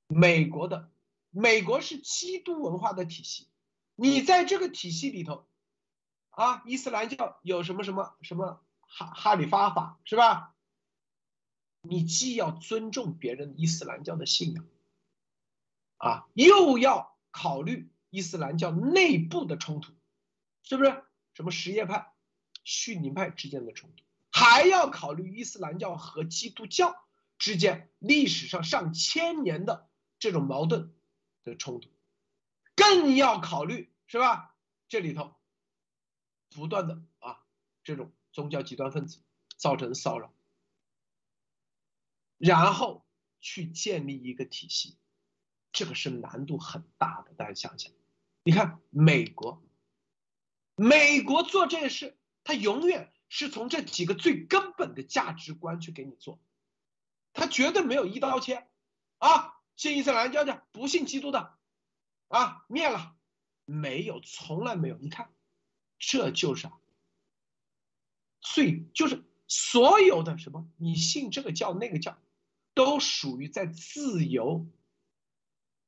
[0.07, 0.91] 美国的？
[1.29, 3.47] 美国是基督文化的体系。
[3.95, 5.47] 你在这个体系里头，
[6.29, 10.55] 啊，伊斯兰教有什么什么什么哈哈里发法是吧？
[11.81, 14.65] 你既要尊重别人伊斯兰教的信仰，
[15.97, 19.93] 啊，又要考虑伊斯兰教内部的冲突，
[20.63, 21.03] 是不是？
[21.33, 22.11] 什么什叶派、
[22.63, 24.03] 逊尼派之间的冲突，
[24.39, 26.95] 还要考虑伊斯兰教和基督教
[27.39, 30.93] 之间历史上上千年的这种矛盾
[31.43, 31.89] 的冲突。
[32.75, 34.55] 更要考虑是吧？
[34.89, 35.33] 这里头
[36.51, 37.43] 不断的啊，
[37.83, 39.23] 这种宗教极端分子
[39.55, 40.31] 造成骚扰，
[42.37, 43.07] 然后
[43.41, 44.99] 去建立一个体系，
[45.71, 47.33] 这个是难度很大的。
[47.33, 47.91] 大家想想，
[48.43, 49.63] 你看美国，
[50.75, 56.39] 美国做这件事，他永远是从这几个最根本的价值观去给你做，
[57.33, 58.67] 他绝对没有一刀切
[59.17, 61.55] 啊，信伊斯兰教的，不信基督的。
[62.29, 63.15] 啊，灭了，
[63.63, 64.97] 没有，从来没有。
[64.97, 65.31] 你看，
[65.97, 66.73] 这就是啊，
[68.41, 72.19] 最就是所有的什么，你信这个教那个教，
[72.73, 74.67] 都属于在自由、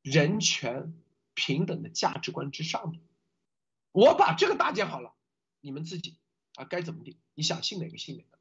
[0.02, 0.98] 人权、
[1.34, 3.00] 平等的价值观之上的。
[3.92, 5.14] 我把这个搭建好了，
[5.60, 6.16] 你们自己
[6.60, 8.40] 啊该怎么地，你想信哪个信哪个。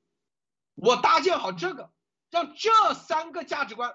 [0.75, 1.93] 我搭建好这个，
[2.31, 3.95] 让这三个价值观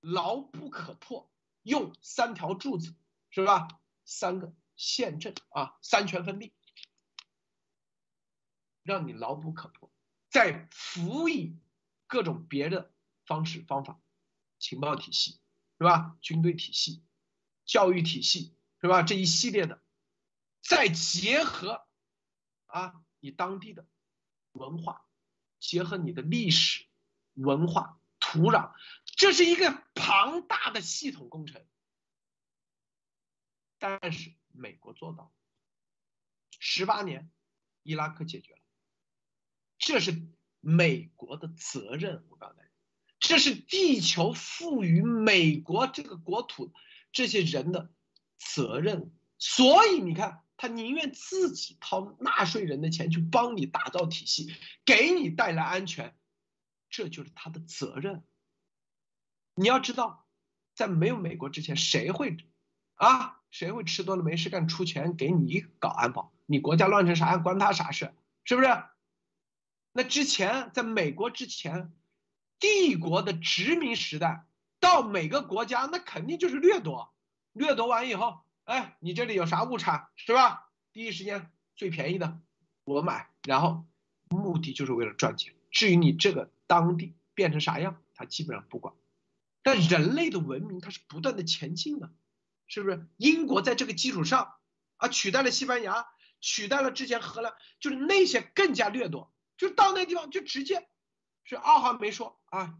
[0.00, 1.30] 牢不可破，
[1.62, 2.94] 用三条柱子。
[3.30, 3.66] 是吧？
[4.04, 6.54] 三个宪政啊，三权分立，
[8.84, 9.90] 让你牢不可破。
[10.30, 11.58] 再辅以
[12.06, 12.92] 各种别的
[13.26, 14.00] 方式方法，
[14.60, 15.40] 情报体系
[15.78, 16.16] 是吧？
[16.20, 17.02] 军队体系、
[17.64, 19.02] 教育体系是吧？
[19.02, 19.82] 这一系列的，
[20.62, 21.84] 再结合
[22.66, 23.86] 啊，你当地的
[24.52, 25.06] 文化，
[25.58, 26.84] 结合你的历史
[27.32, 28.74] 文化土壤，
[29.16, 31.64] 这是一个庞大的系统工程。
[33.78, 35.32] 但是美国做到，
[36.58, 37.30] 十八年，
[37.82, 38.60] 伊拉克解决了，
[39.78, 40.28] 这是
[40.60, 42.26] 美国的责任。
[42.28, 42.68] 我告诉大家，
[43.18, 46.74] 这是地球赋予美国这个国土
[47.10, 47.90] 这些人的
[48.36, 49.16] 责任。
[49.38, 56.16] 所以你看，他宁愿自己掏纳税人的钱去帮你打造体系，给你带来安全，
[56.90, 58.22] 这就是他的责任。
[59.54, 60.26] 你要知道，
[60.74, 62.36] 在没有美国之前，谁会
[62.94, 63.40] 啊？
[63.50, 66.32] 谁会吃多了没事干出钱给你搞安保？
[66.46, 68.12] 你国家乱成啥样，关他啥事？
[68.44, 68.68] 是不是？
[69.92, 71.92] 那之前在美国之前，
[72.58, 74.44] 帝国的殖民时代，
[74.80, 77.14] 到每个国家那肯定就是掠夺，
[77.52, 80.70] 掠夺完以后，哎，你这里有啥物产是吧？
[80.92, 82.40] 第一时间最便宜的
[82.84, 83.86] 我买，然后
[84.28, 85.54] 目的就是为了赚钱。
[85.70, 88.94] 至于你这个当地变成啥样，他基本上不管。
[89.62, 92.12] 但人类的文明它是不断的前进的。
[92.66, 94.54] 是不是英国在这个基础上
[94.96, 96.06] 啊取代了西班牙，
[96.40, 100.88] 取代了之前荷兰，就是那些更加掠夺，就到那地方就直接
[101.44, 102.78] 是二话没说啊，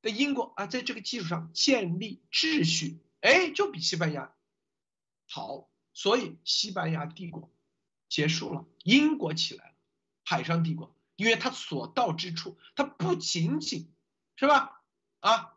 [0.00, 4.32] 在英国啊在这个基础上建立秩序，哎，就比西班牙
[5.28, 7.50] 好，所以西班牙帝国
[8.08, 9.74] 结束了，英国起来了，
[10.24, 13.92] 海上帝国，因为它所到之处，它不仅仅
[14.36, 14.82] 是吧
[15.20, 15.54] 啊，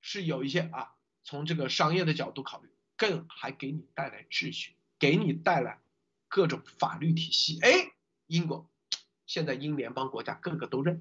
[0.00, 0.94] 是有一些啊
[1.24, 2.68] 从这个商业的角度考虑。
[3.00, 5.80] 更还给你带来秩序，给你带来
[6.26, 7.60] 各种法律体系。
[7.60, 7.92] 哎，
[8.26, 8.68] 英国
[9.24, 11.00] 现在英联邦国家个个都认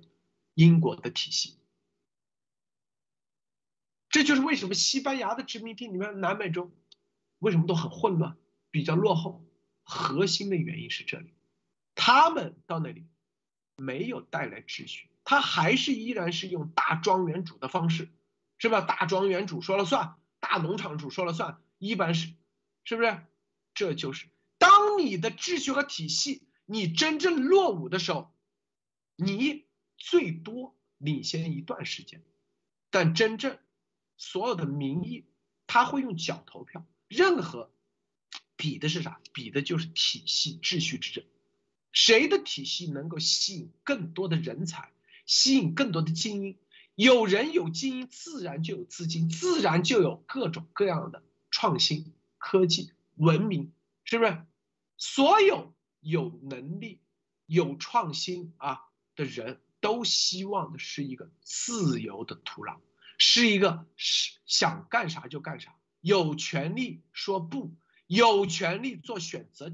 [0.53, 1.58] 英国的体系，
[4.12, 6.72] 这就是为什么西班牙的殖民地里面南美洲
[7.40, 8.38] 为什么都很混乱，
[8.72, 9.44] 比较落后。
[9.84, 11.34] 核心的原因是这里，
[11.96, 13.08] 他们到那里
[13.78, 18.10] 没有带来秩序，他还是依然是用大庄园主的方式，
[18.58, 18.82] 是吧？
[18.82, 21.62] 大庄园主说了算，大农场主说了算。
[21.78, 22.34] 一般是，
[22.84, 23.26] 是不是？
[23.74, 24.28] 这就是
[24.58, 28.34] 当你的秩序和体系你真正落伍的时候，
[29.16, 32.22] 你最多领先一段时间，
[32.90, 33.58] 但真正
[34.18, 35.26] 所有的民意
[35.66, 36.86] 他会用脚投票。
[37.08, 37.72] 任何
[38.55, 39.20] 比的是啥？
[39.34, 41.24] 比的就是体系秩序之争。
[41.91, 44.91] 谁的体系能够吸引更多的人才，
[45.26, 46.58] 吸引更多的精英？
[46.95, 51.24] 有人有精英，自然就有资金，自然就有各种各样的。
[51.49, 53.72] 创新科技文明
[54.03, 54.45] 是不是？
[54.97, 56.99] 所有有能力、
[57.45, 58.82] 有创新啊
[59.16, 62.80] 的人都希望的是一个自由的土壤，
[63.18, 65.74] 是一个是想干啥就干啥，
[66.08, 67.76] 有权利说不，
[68.08, 69.74] 有权利做选择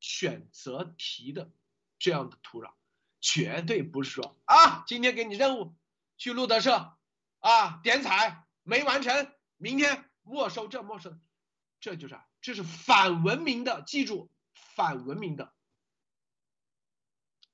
[0.00, 1.52] 选择题的
[1.98, 2.72] 这样的土壤，
[3.20, 5.74] 绝对不是说啊，今天给你任务
[6.16, 6.96] 去路德社
[7.40, 11.14] 啊点彩没完成，明天没收这没收，
[11.78, 14.30] 这就是这是反文明的，记住。
[14.74, 15.54] 反文明的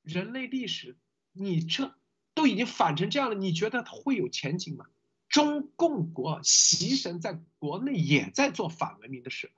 [0.02, 0.98] 人类历史，
[1.30, 1.96] 你这
[2.34, 4.86] 都已经反成这样了，你觉得它会有前景吗？
[5.32, 9.50] 中共国习神在国内也在做反文明的事，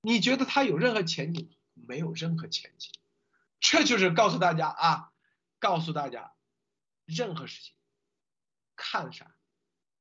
[0.00, 1.50] 你觉得他有任何前景？
[1.74, 2.90] 没有任何前景。
[3.60, 5.12] 这就是告诉大家啊，
[5.58, 6.32] 告诉大家，
[7.04, 7.74] 任何事情
[8.74, 9.34] 看啥，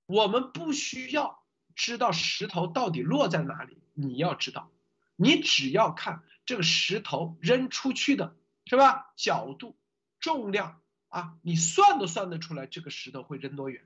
[0.06, 1.44] 我们不需要
[1.76, 4.72] 知道石头到底落在哪里，你要知道，
[5.18, 6.24] 你只要看。
[6.46, 9.12] 这个石头扔出去的是吧？
[9.18, 9.78] 角度、
[10.22, 13.84] 重量啊，你算都算得出来，这个石头会扔多远？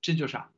[0.00, 0.52] 这就是啊，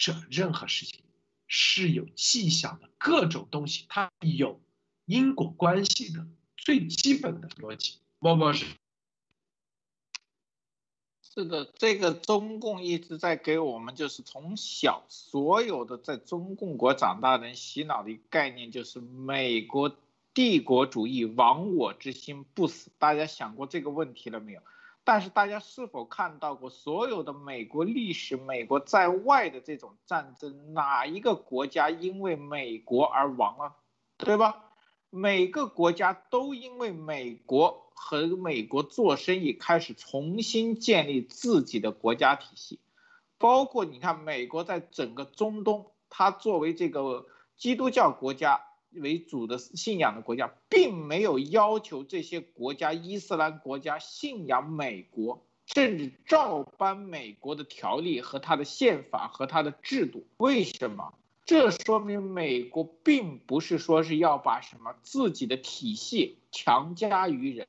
[0.00, 1.02] 这任何事情
[1.46, 4.58] 是有迹象的，各种东西它有
[5.04, 6.26] 因果关系的
[6.56, 7.98] 最基本的逻辑。
[8.18, 8.64] 莫博士，
[11.22, 19.94] 是的，这个中共一直在给我们，就是从小所有的在中共国长大的人洗脑的一个概念，就是美国。
[20.32, 24.62] 帝国主义亡我之心不死，大家想过这个问题了没有？
[25.02, 33.74] 但是大家是否看到过所有的美国历史，美国在外的这种战争，哪一个国家因为美国而亡了，
[34.18, 34.64] 对吧？
[35.08, 42.78] 每个国家都因为美国和美国做生意，开始重新建立自己的国家体系，
[43.36, 47.26] 包括你看，美国在整个中东，它作为这个
[47.56, 48.60] 基督教国家。
[48.92, 60.26] 为主的信仰的国家，并没有要求这些国家伊斯兰国家信仰美国，甚至照搬美国的条例和他的宪法和他的制度。
[60.38, 61.14] 为什么？
[61.46, 67.66] 这说明美国并不是说是要把什么自己的体系强加于人，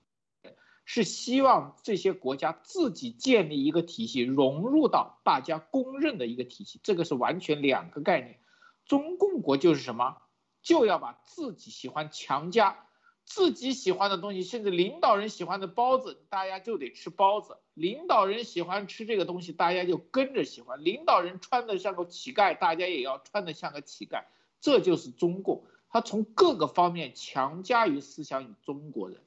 [0.85, 6.79] 是希望这些国家自己建立一个体系，融入到大家公认的一个体系。
[6.83, 8.39] 这个是完全两个概念。
[8.85, 10.17] 中共国就是什么？
[10.61, 12.87] 就要把自己喜欢强加，
[13.25, 24.25] 自己喜欢的东西，甚至领导人喜欢的包子，大家就得吃包子；领导人喜欢吃这个东西，大家就跟着喜欢；领导人穿的像个乞丐，大家也要穿的像个乞丐。
[24.59, 29.21] 这就是中共，他从各个方面强加于思想与中国人。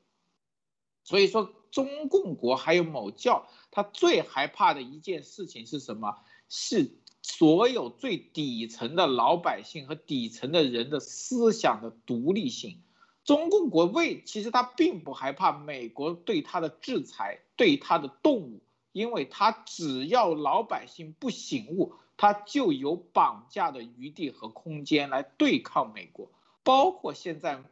[1.02, 6.16] 所以说，中共国还有某教，他最害怕的一件事情是什么？
[6.48, 6.98] 是。
[7.26, 12.82] 所有最底层的老百姓和底层的人的思想的独立性，
[13.24, 18.62] 中共国为其实他并不害怕美国对他的制裁，对他的动武，
[18.92, 26.30] 因为他只要老百姓不醒悟，他就有绑架的余地和空间来对抗美国。
[26.62, 27.64] 包括现在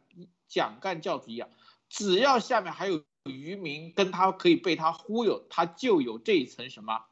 [0.47, 1.47] 蒋干教主一样，
[1.89, 7.05] 只要下面还有渔民跟他可以被他忽悠，他就有这一层什么。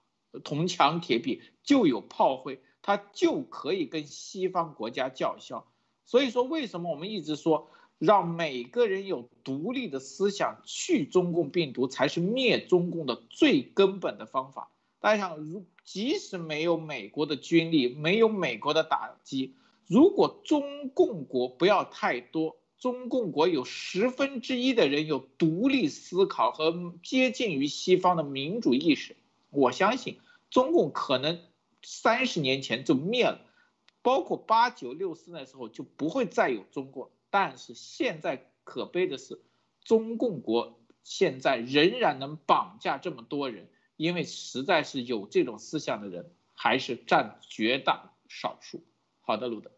[0.44, 5.68] 铜墙铁壁就有炮灰，他就可以跟西方国家叫嚣。
[6.06, 14.72] 所以说，为什么我们一直说让每个人有独立的思想，去中共病毒才是灭中共的最根本的方法？
[15.00, 19.56] 大家想，如即使没有美国的军力，没有美国的打击，
[19.88, 29.16] 如果中共国不要太多，中共国有十分之一的人有独立思考和接近于西方的民主意识。
[29.52, 30.20] 我相信
[30.50, 31.40] 中共可能
[31.84, 33.46] 三十年前就灭了，
[34.02, 37.12] 包括八九六四那时候就不会再有中国。
[37.30, 39.42] 但是现在可悲的是，
[39.84, 48.86] 中共国现在仍然能绑架这么多人，因为实在是有这种思想的人还是占绝大少数。
[49.22, 49.72] 好的，鲁德。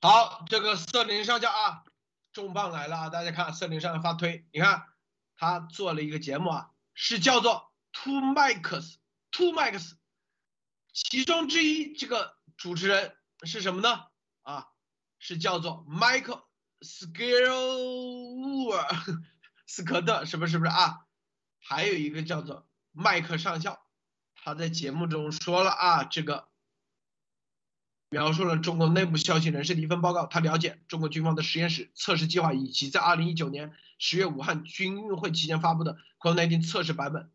[0.00, 1.84] 好，这个色林上将啊，
[2.32, 3.08] 重磅来了啊！
[3.08, 4.93] 大家看色林上校发推，你看。
[5.36, 9.92] 他做了一个节目啊，是叫做 Two Mics，Two Mics，
[10.92, 14.06] 其中之一这个主持人是什么呢？
[14.42, 14.68] 啊，
[15.18, 16.44] 是叫做 Michael
[16.80, 18.88] s c a r w a r
[19.66, 20.52] 斯科特，是不是？
[20.52, 21.06] 是不是啊？
[21.58, 23.80] 还有一个叫做麦克上校，
[24.34, 26.48] 他在节目中说了啊，这个。
[28.14, 30.26] 描述了中国内部消息人士的一份报告。
[30.26, 37.32] 他了解中国军方的实验室测试计划以及在2019年10月武汉军运会期间发布的 COVID-19 测试版本。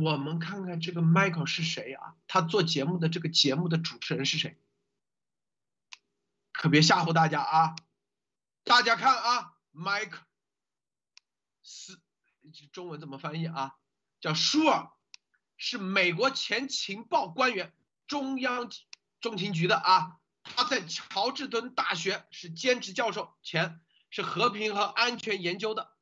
[0.00, 2.14] 我们看看这个 Michael 是谁啊？
[2.26, 4.56] 他做节目的这个节目的主持人是谁？
[6.50, 7.76] 可别吓唬大家啊！
[8.64, 10.16] 大家看啊，，Mike
[11.62, 11.98] 是，
[12.72, 13.74] 中文怎么翻译啊？
[14.18, 14.88] 叫舒尔，
[15.58, 17.74] 是美国前情报官员，
[18.06, 18.70] 中央
[19.20, 20.16] 中情局的啊。
[20.42, 25.92] 他在乔治敦大学是兼职教授，前是和平和安全研究的。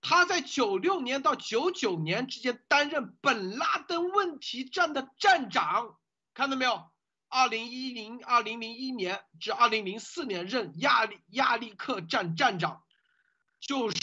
[0.00, 5.96] 他在九六年到九九年之间担任本拉登问题站的站长，
[6.34, 6.90] 看到没有？
[7.28, 12.84] 二零一零二零零一年至二零零四年任亚利亚利克站站长，
[13.60, 13.96] 就是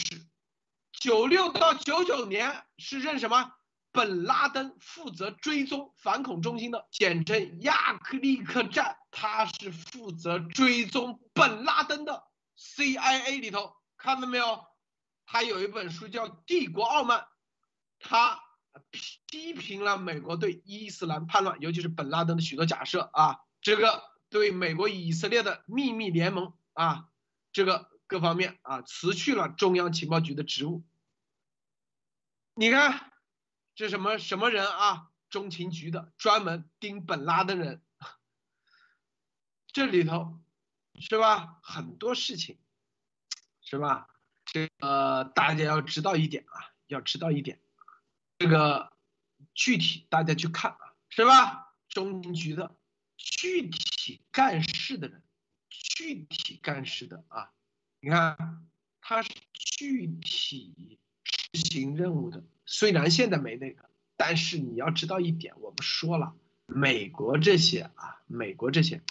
[0.92, 3.52] 九六到九九年是任什么？
[3.94, 12.24] 本拉登负责追踪反恐中心的，简称亚克利克站，他是负责追踪本拉登的
[12.58, 14.66] CIA 里头，看到没有？
[15.26, 17.20] 他有一本书叫《帝国傲慢》，
[18.00, 18.40] 他
[18.90, 27.10] 批评了美国对伊斯兰叛乱，尤其是本拉登的许多假设啊，这个对美国以色列的秘密联盟啊，
[27.52, 30.84] 这个各方面啊辞去了中央情报局的职务。
[32.56, 33.12] 你看
[33.74, 35.10] 这什么什么人啊？
[35.30, 37.82] 中情局的，专门盯本拉登人，
[39.66, 40.40] 这里头
[41.00, 41.58] 是吧？
[41.62, 42.58] 很多事情
[43.60, 44.08] 是吧？
[44.44, 47.60] 这个大家要知道一点啊，要知道一点，
[48.38, 48.96] 这个
[49.54, 51.74] 具体大家去看啊，是吧？
[51.88, 52.76] 中情局的
[53.16, 55.24] 具体干事的人，
[55.68, 57.52] 具体干事的啊，
[57.98, 58.68] 你看
[59.00, 61.00] 他是具体
[61.54, 62.44] 执行任务的。
[62.66, 66.34] 虽然现在没那个，但是你要知道一点，我们说了，
[66.66, 69.02] 美国这些啊，美国这些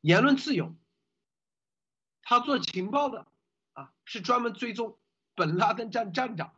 [0.00, 0.74] 言论自由，
[2.22, 3.26] 他做情报的。
[3.74, 4.96] 啊，是专门追踪
[5.34, 6.54] 本拉登站站长。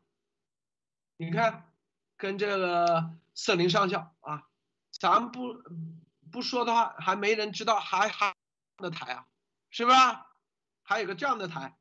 [1.17, 1.67] 你看，
[2.19, 4.47] 跟这个瑟林上校啊，
[4.91, 5.63] 咱不
[6.31, 8.37] 不说的话，还没人知道还还
[8.77, 9.27] 的台啊，
[9.71, 10.31] 是吧？
[10.83, 11.75] 还有个这样的台，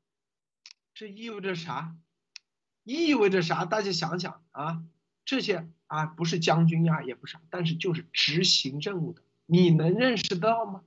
[0.94, 1.98] 这意味着啥？
[2.86, 3.66] 意味着啥？
[3.66, 4.84] 大家想想啊，
[5.26, 10.84] 这些啊不是将军呀，也不是，但是就是执行任务的，你能认识到吗？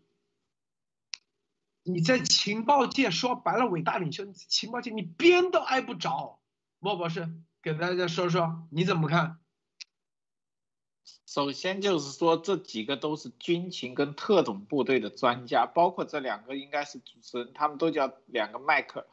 [1.83, 6.39] 你在情报界说白了，伟大领袖，情报界你边都挨不着。
[6.79, 7.29] 莫博士
[7.61, 9.39] 给大家说说你怎么看？
[11.27, 19.07] 首先就是说，这几个都是军情跟特种部队的专家，包括这两个应该是主持人，他们都叫两个麦克。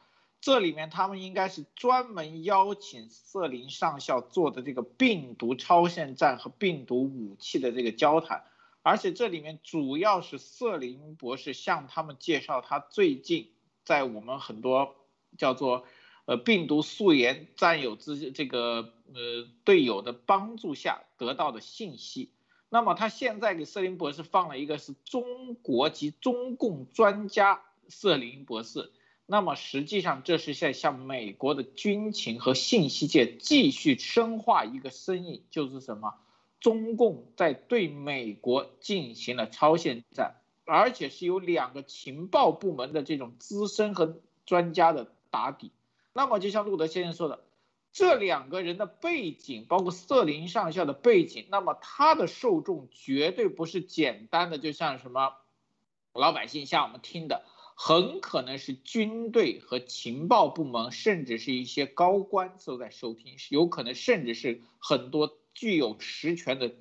[0.46, 8.44] 这里面他们应该是专门邀请瑟林上校做的这个病毒超限战和病毒武器的这个交谈。
[8.80, 13.50] 而且这里面主要是瑟林博士向他们介绍他最近
[13.84, 14.94] 在我们很多
[15.36, 15.84] 叫做
[16.26, 22.30] 呃病毒溯源战友之这个呃队友的帮助下得到的信息。
[22.68, 28.92] 那么他现在给瑟林博士放了一个是中国籍中共专家瑟林博士。
[29.26, 36.14] 那么实际上这是在向美国的军情和信息界继续深化一个生意，就是什么？
[36.60, 45.70] 中共在对美国进行了超限战，而且是有两个情报部门的这种资深和专家的打底。
[46.12, 47.44] 那么，就像路德先生说的，
[47.92, 55.34] 这两个人的背景，包括瑟林上校的背景，那么他的受众绝对不是简单的，就像什么
[56.14, 57.44] 老百姓像我们听的，
[57.76, 65.38] 很可能是军队和情报部门，甚至是一些高官都在收听，有可能甚至是很多。
[65.58, 66.74] 具有实权的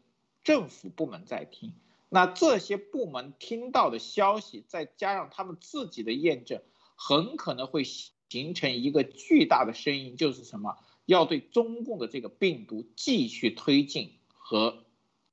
[0.43, 1.71] 政府部门在听，
[2.09, 6.61] 那这些部门听到的消息，再加上他们自己的验证，
[6.97, 10.77] 很可能会形成一个巨大的声音，就是什么？
[11.05, 14.83] 要对中共的这个病毒继续推进和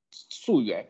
[0.09, 0.87] 溯源。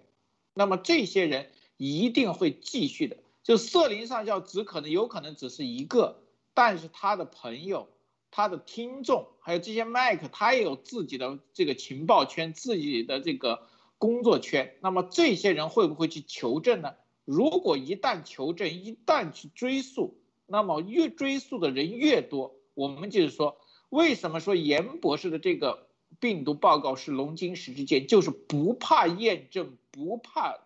[0.54, 3.18] 那么这些人一定会继续的。
[3.44, 7.90] 就瑟林上校只可能有可能只是一个，但是他的朋友。
[8.36, 13.68] 他的听众还有这些麦克，他也有自己的这个情报圈，自己的这个
[14.00, 14.76] 工作圈。
[14.82, 16.96] 那么这些人会不会去求证呢？
[17.26, 20.18] 如果一旦求证，一旦去追溯，
[20.48, 22.56] 那么越追溯的人越多。
[22.74, 23.56] 我们就是说，
[23.90, 25.88] 为什么说严博士的这个
[26.20, 30.58] 病毒报告是龙晶石之剑，就是不怕验证，不怕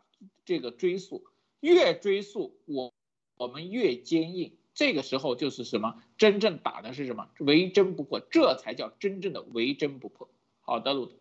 [0.45, 1.26] 这个追溯，
[1.60, 2.94] 越追溯我
[3.36, 4.58] 我们越坚硬。
[4.74, 6.04] 这个时候就是什么？
[6.20, 7.30] 真正打的是什么？
[7.40, 10.30] 为真不破，这才叫真正的为真不破。
[10.62, 11.16] 好的，路德，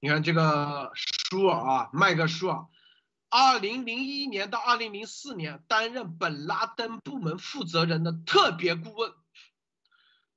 [0.00, 2.66] 你看这个舒尔啊，麦克舒尔，
[3.28, 9.12] 二零零一年到二零零四年担任本拉登部门负责人的特别顾问，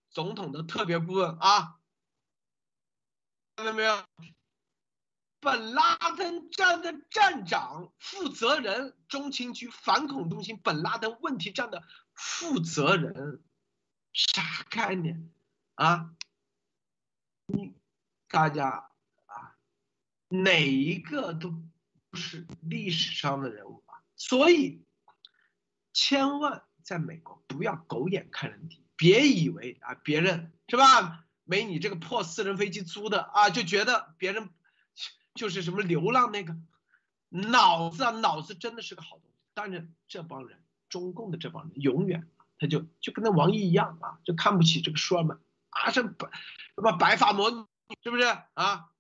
[0.10, 1.80] 总统的特别顾问啊，
[3.56, 4.04] 看到没有？
[5.42, 13.44] 本拉登站的站长、负责人，中情局反恐中心本拉登问题站的负责人，
[14.14, 15.32] 啥概念
[15.74, 16.16] 啊？
[17.48, 17.74] 你
[18.30, 18.92] 大家
[19.26, 19.58] 啊，
[20.30, 21.50] 哪一个都
[22.12, 24.86] 不是历史上的人物啊，所以
[25.92, 31.26] 千万在美国不要狗眼看人低，别以为啊别人是吧？
[31.44, 34.50] 没你这个破私人飞机租的啊，就觉得别人
[35.42, 36.56] 就是什么流浪那个
[37.30, 39.36] 脑子啊，脑子真的是个好东西。
[39.56, 45.40] 但是这帮人，中共的这帮人，永远他就就跟那王毅一样啊，就看不起这个舒尔曼
[45.72, 46.30] 啊，这白
[46.76, 47.66] 什么白发魔女
[48.04, 48.24] 是不是
[48.54, 48.92] 啊？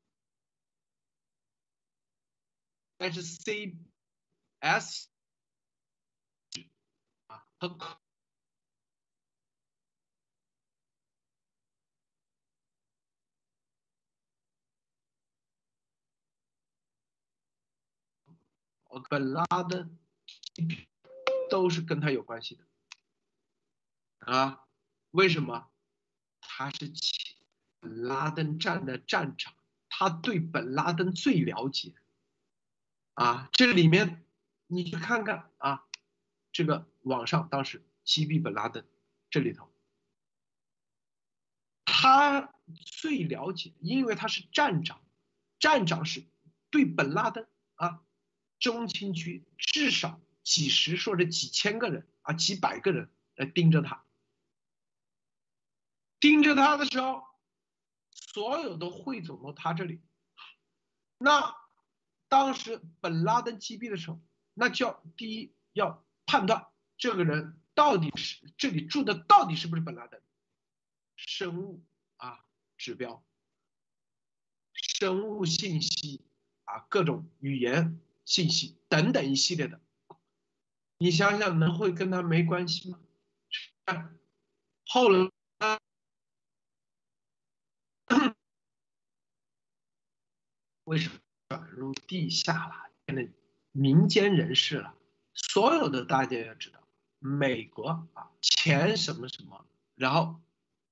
[2.97, 3.77] 但是 C
[4.61, 5.09] S
[7.27, 8.00] 啊和。
[19.09, 19.97] 本拉登
[21.49, 22.65] 都是跟他有关系的
[24.19, 24.65] 啊？
[25.11, 25.69] 为什么？
[26.39, 26.91] 他是
[27.79, 29.53] 本拉登站的站长，
[29.89, 31.95] 他对本拉登最了解
[33.13, 33.49] 啊。
[33.51, 34.25] 这里面
[34.67, 35.85] 你去看看啊，
[36.51, 38.85] 这个网上当时击毙本拉登，
[39.29, 39.69] 这里头
[41.85, 45.01] 他最了解，因为他是站长，
[45.59, 46.23] 站长是
[46.69, 48.03] 对本拉登啊。
[48.61, 54.05] 中情局至少几十，或者几千个人啊，几百个人来盯着他。
[56.19, 57.23] 盯着他的时候，
[58.11, 59.99] 所有都汇总到他这里。
[61.17, 61.55] 那
[62.27, 64.21] 当时本拉登击毙的时候，
[64.53, 66.67] 那叫第一要判断
[66.97, 70.21] 这个人到底是这里住的到底是不是本拉登，
[71.15, 71.83] 生物
[72.17, 72.45] 啊
[72.77, 73.23] 指标，
[74.73, 76.21] 生物信息
[76.65, 77.99] 啊各种语言。
[78.31, 79.81] 信息等等一系列的，
[80.97, 82.97] 你想想能会跟他没关系吗？
[84.87, 85.29] 后来
[90.85, 92.89] 为什么转入地下了？
[93.03, 93.33] 变成
[93.73, 94.95] 民间人士了？
[95.33, 96.81] 所有的大家要知道，
[97.19, 100.39] 美国啊，钱什么什么，然后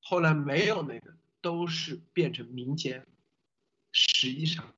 [0.01, 3.07] 后来没有那个，都是变成民间。
[3.93, 4.75] 实际上，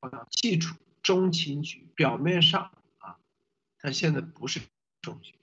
[0.00, 0.74] 要记住。
[1.02, 3.18] 中情局表面上啊，
[3.78, 4.60] 他现在不是
[5.00, 5.38] 中情局，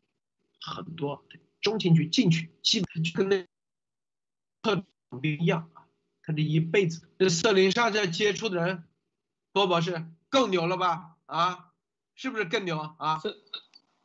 [0.62, 1.26] 很多
[1.62, 3.46] 中情局进去基本就跟那
[4.62, 4.76] 特
[5.10, 5.88] 种兵一样啊，
[6.24, 8.86] 他这一辈子这瑟林上校接触的人，
[9.52, 11.18] 多博士更牛了吧？
[11.26, 11.74] 啊，
[12.16, 13.20] 是不是更牛啊？
[13.20, 13.44] 是，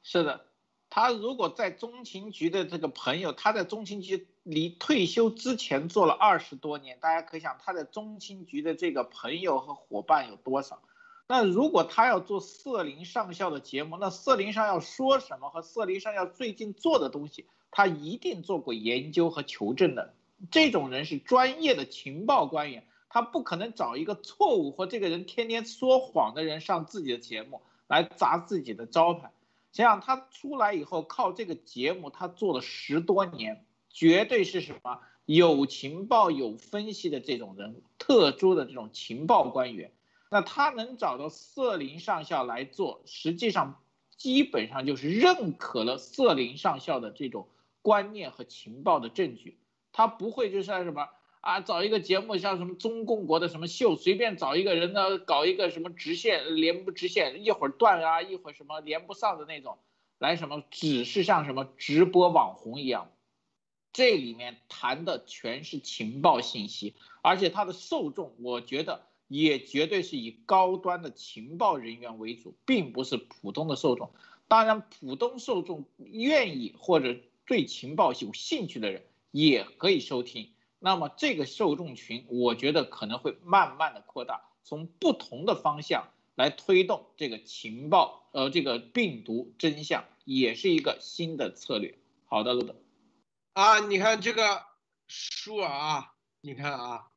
[0.02, 0.46] 是的，
[0.90, 10.82] 他如果在中情局的这个朋友，他在中情局离退休之前做了二十多年，大家可想他在中情局的这个朋友和伙伴有多少？
[11.26, 20.12] 那如果他要做瑟林上校的节目，那瑟林上校说什么和瑟林上校最近做的东西，他一定做过研究和求证的。
[20.50, 29.30] 这种人是专业的情报官员，他不可能找一个错误或这个人天天说谎的人上自己的节目来砸自己的招牌。
[29.72, 39.90] 想想他出来以后靠这个节目，他做了十多年，绝对是什么有情报有分析的这种人，特殊的这种情报官员。
[40.34, 43.80] 那他能找到瑟林上校来做，实际上
[44.16, 47.46] 基本上就是认可了瑟林上校的这种
[47.82, 49.60] 观念和情报的证据。
[49.92, 51.06] 他不会就像什么
[51.40, 59.78] 啊，找一个节目像什么中共国的什么秀，随便找一个人呢，搞一个什么直线连不直线，一会儿断啊，一会儿什么连不上的那种，
[60.18, 63.12] 来什么只是像什么直播网红一样。
[63.92, 69.06] 这里面谈的全是情报信息，而且他的受众，我觉得。
[69.34, 74.12] 也绝对是以高端的情报人员为主，并不是普通的受众。
[74.46, 80.52] 当然，普通受众愿意或者对情报有兴趣的人也可以收听。
[80.78, 91.98] 那么，这个受众群，我觉得可能会慢慢的扩大，从不同的方向来推动这个情报，呃，这个病毒真相，也是一个新的策略。
[92.26, 92.76] 好的，路德。
[93.54, 94.62] 啊，你看这个
[95.08, 97.08] 书啊，你看啊。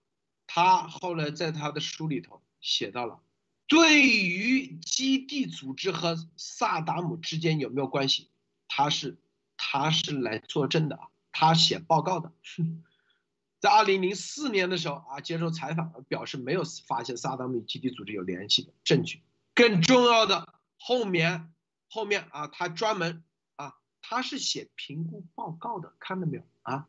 [0.58, 3.20] 他后来在他的书里头写到了，
[3.68, 8.32] 对于基地组织和萨达姆之间有没有关系，
[8.68, 9.20] 他是
[9.56, 12.34] 他是来作证的啊，他写报告的，
[13.62, 19.22] 在二零零四年的时候啊，接受采访表示没有发现萨达姆与基地组织有联系的证据。
[19.54, 21.54] 更重要的后面
[21.88, 23.24] 后面啊，他专门
[23.58, 26.88] 啊，他是写评估报告的，看到没有啊？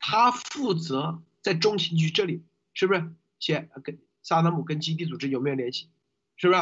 [0.00, 2.42] 他负责在中情局这里。
[2.74, 5.90] 是不是写跟萨达姆跟基地组织有没有联系？
[6.36, 6.60] 是不是？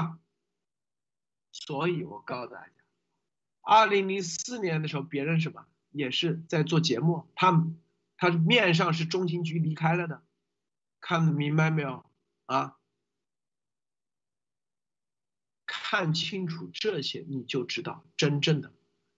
[1.52, 2.72] 所以我告诉大家，
[3.62, 7.66] 二零零四年的时候，别人什么也是在做节目，他
[8.16, 10.22] 他面上是中情局离开了的，
[11.00, 12.04] 看得明白没有
[12.46, 12.76] 啊？
[15.66, 18.72] 看清楚这些，你就知道真正的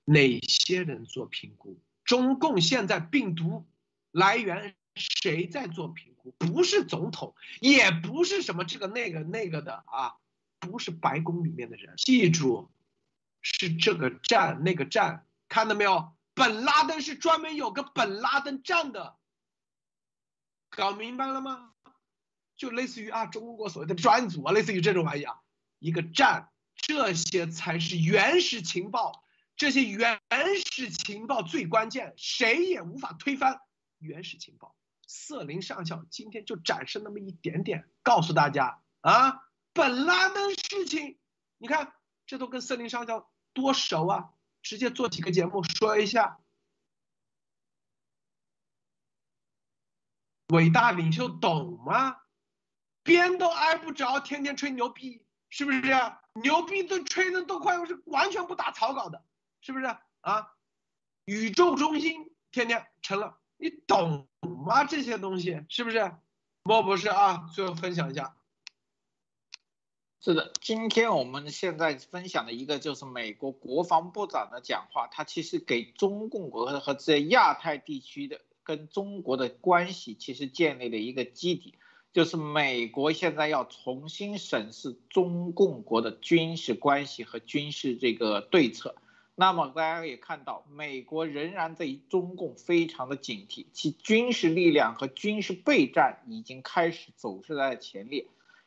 [0.05, 1.79] 哪些人做评估。
[2.05, 3.67] 中共现在病毒
[4.11, 6.33] 来源谁在做评估？
[6.39, 10.17] 不是总统，也不是什么这个那个那个的啊。
[10.61, 12.71] 不是白宫里面的人，记住，
[13.41, 16.13] 是这个站那个站，看到没有？
[16.35, 19.17] 本拉登是专门有个本拉登站的，
[20.71, 21.73] 搞明白了吗？
[22.57, 25.41] 就类似于啊，中国所谓的专组啊，类似于这种玩意啊，
[25.81, 29.25] 一个站，这些才是原始情报，
[29.57, 30.21] 这些原
[30.71, 33.61] 始情报最关键，谁也无法推翻
[33.99, 34.77] 原始情报。
[35.13, 39.47] 瑟林上校今天就展示那么一点点，告诉大家啊。
[39.75, 41.19] 本拉登事情，
[41.59, 41.95] 你看
[42.27, 44.31] 这都跟瑟林上校多熟啊！
[44.63, 46.41] 直接做几个节目说一下，
[50.49, 52.23] 伟大领袖懂吗？
[53.03, 56.21] 边都挨不着，天天吹牛逼，是不是这样？
[56.35, 59.25] 牛逼都吹的都快是完全不打草稿的，
[59.61, 59.85] 是不是
[60.23, 60.55] 啊？
[61.25, 64.29] 宇宙中心天天成了，你懂
[64.69, 64.85] 啊？
[64.85, 66.13] 这些东西是不是？
[66.65, 68.37] 莫博士啊，最后分享一下。
[70.21, 81.75] 是的，今天我们现在分享的一个就是美国国防部长的讲话，他其实给中共国和这亚太地区的跟中国的关系其实建立了一个基底，
[82.13, 88.95] 就是美国现在要重新审视中共国的军事关系和军事这个对策。
[89.35, 98.27] 那么大家也看到，美国仍然对中共非常的警惕，其军事力量和军事备战已经开始走势在前列。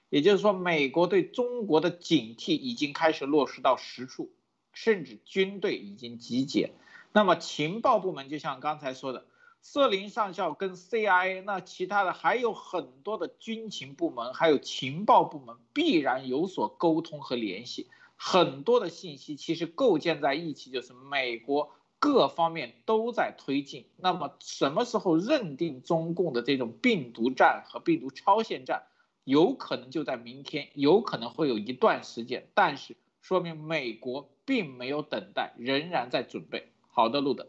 [0.10, 4.32] 也就是说，美国对中国的警惕已经开始落实到实处，
[4.74, 6.72] 甚至军队已经集结。
[7.12, 9.26] 那么情报部门就像刚才说的，
[9.62, 17.88] 瑟林上校跟 CIA，那其他的还有很多的军情部门，还有情报部门必然有所沟通和联系。
[18.16, 23.88] 很多的信息其实构建在一起，就是美国各方面都在推进。
[23.98, 28.84] 那么什么时候认定中共的这种病毒战和病毒超限战？
[29.24, 36.72] 有可能就在明天，有可能会有一段时间，但是说明美国并没有等待，仍然在准备。
[36.88, 37.48] 好的，路德，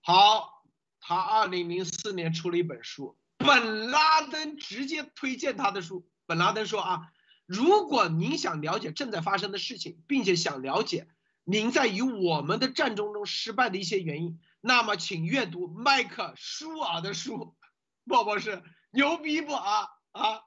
[0.00, 0.64] 好，
[1.00, 6.04] 他二零零四年出了一本书，本拉登直接推荐他的书。
[6.26, 7.12] 本拉登说啊，
[7.46, 11.08] 如果您想了解正在发生的事情，并且想了解
[11.44, 17.56] 您在与我们的战争中失败的一些原因，那么请阅读麦克舒尔的书。
[18.02, 20.42] 莫博士，牛逼不啊啊？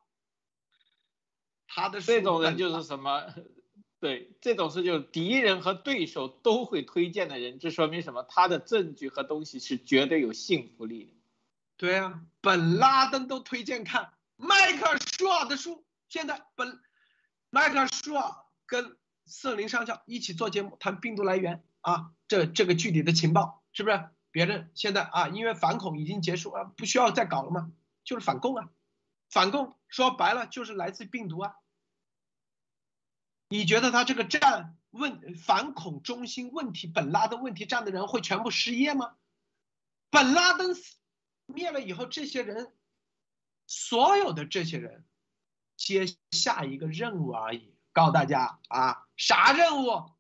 [1.67, 3.33] 他的这种人就是什么？
[3.99, 8.23] 对，这种是就是敌人和对手都会推荐的人，这说明什么？
[8.23, 11.13] 他的证据和东西是绝对有信服力的。
[11.77, 15.85] 对啊，本拉登都推荐看迈克舒尔的书。
[16.07, 16.81] 现在本
[17.49, 18.35] 麦克尔舒尔
[18.65, 24.09] 跟瑟林上校一起做节目，谈病毒来源啊，这这个具体的情报是不是？
[24.31, 27.71] 别人现在啊，因为反恐已经结束啊，不需要再搞了吗？
[28.03, 28.69] 就是反共啊。
[29.29, 31.55] 反共说白了就是来自病毒啊！
[33.47, 39.15] 你觉得他这个站问反恐中心问题本拉登问题站的人会全部失业吗？
[40.09, 40.95] 本拉登死
[41.45, 42.73] 灭了以后，这些人
[43.67, 45.05] 所有的这些人
[45.79, 47.73] 接下一个任务而已。
[47.93, 50.11] 告诉大家啊，啥任务？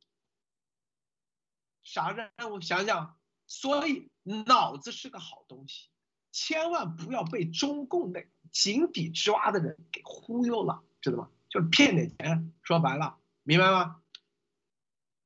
[1.83, 2.61] 啥任务？
[2.61, 3.17] 想想。
[3.45, 4.11] 所以
[4.45, 5.89] 脑子是个好东西，
[6.31, 8.23] 千万不要被中共的。
[8.51, 11.29] 井底之蛙的人给忽悠了，知道吗？
[11.49, 14.01] 就骗点钱，说白了，明白吗？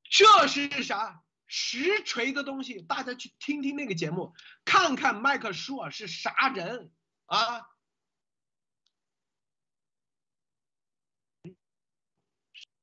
[0.03, 2.81] 这是啥实锤的东西？
[2.81, 4.33] 大家去听听那个节目，
[4.63, 6.91] 看看麦克舒尔是啥人
[7.25, 7.67] 啊？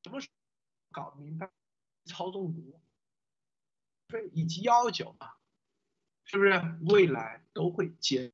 [0.02, 0.20] 什么
[0.93, 1.51] 搞明白？
[2.06, 2.81] 操纵股，
[4.09, 5.36] 对，以及幺九啊，
[6.24, 8.32] 是不是未来都会解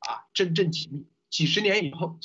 [0.00, 0.26] 啊？
[0.34, 1.08] 真正解密。
[1.30, 2.18] 几十年以后，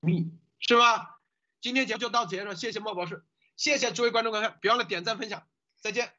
[0.00, 1.22] 密是吧？
[1.62, 3.24] 今天节目就到此结束，谢谢莫博士，
[3.56, 5.48] 谢谢诸位观众观看，别忘了点赞分享，
[5.80, 6.14] 再见。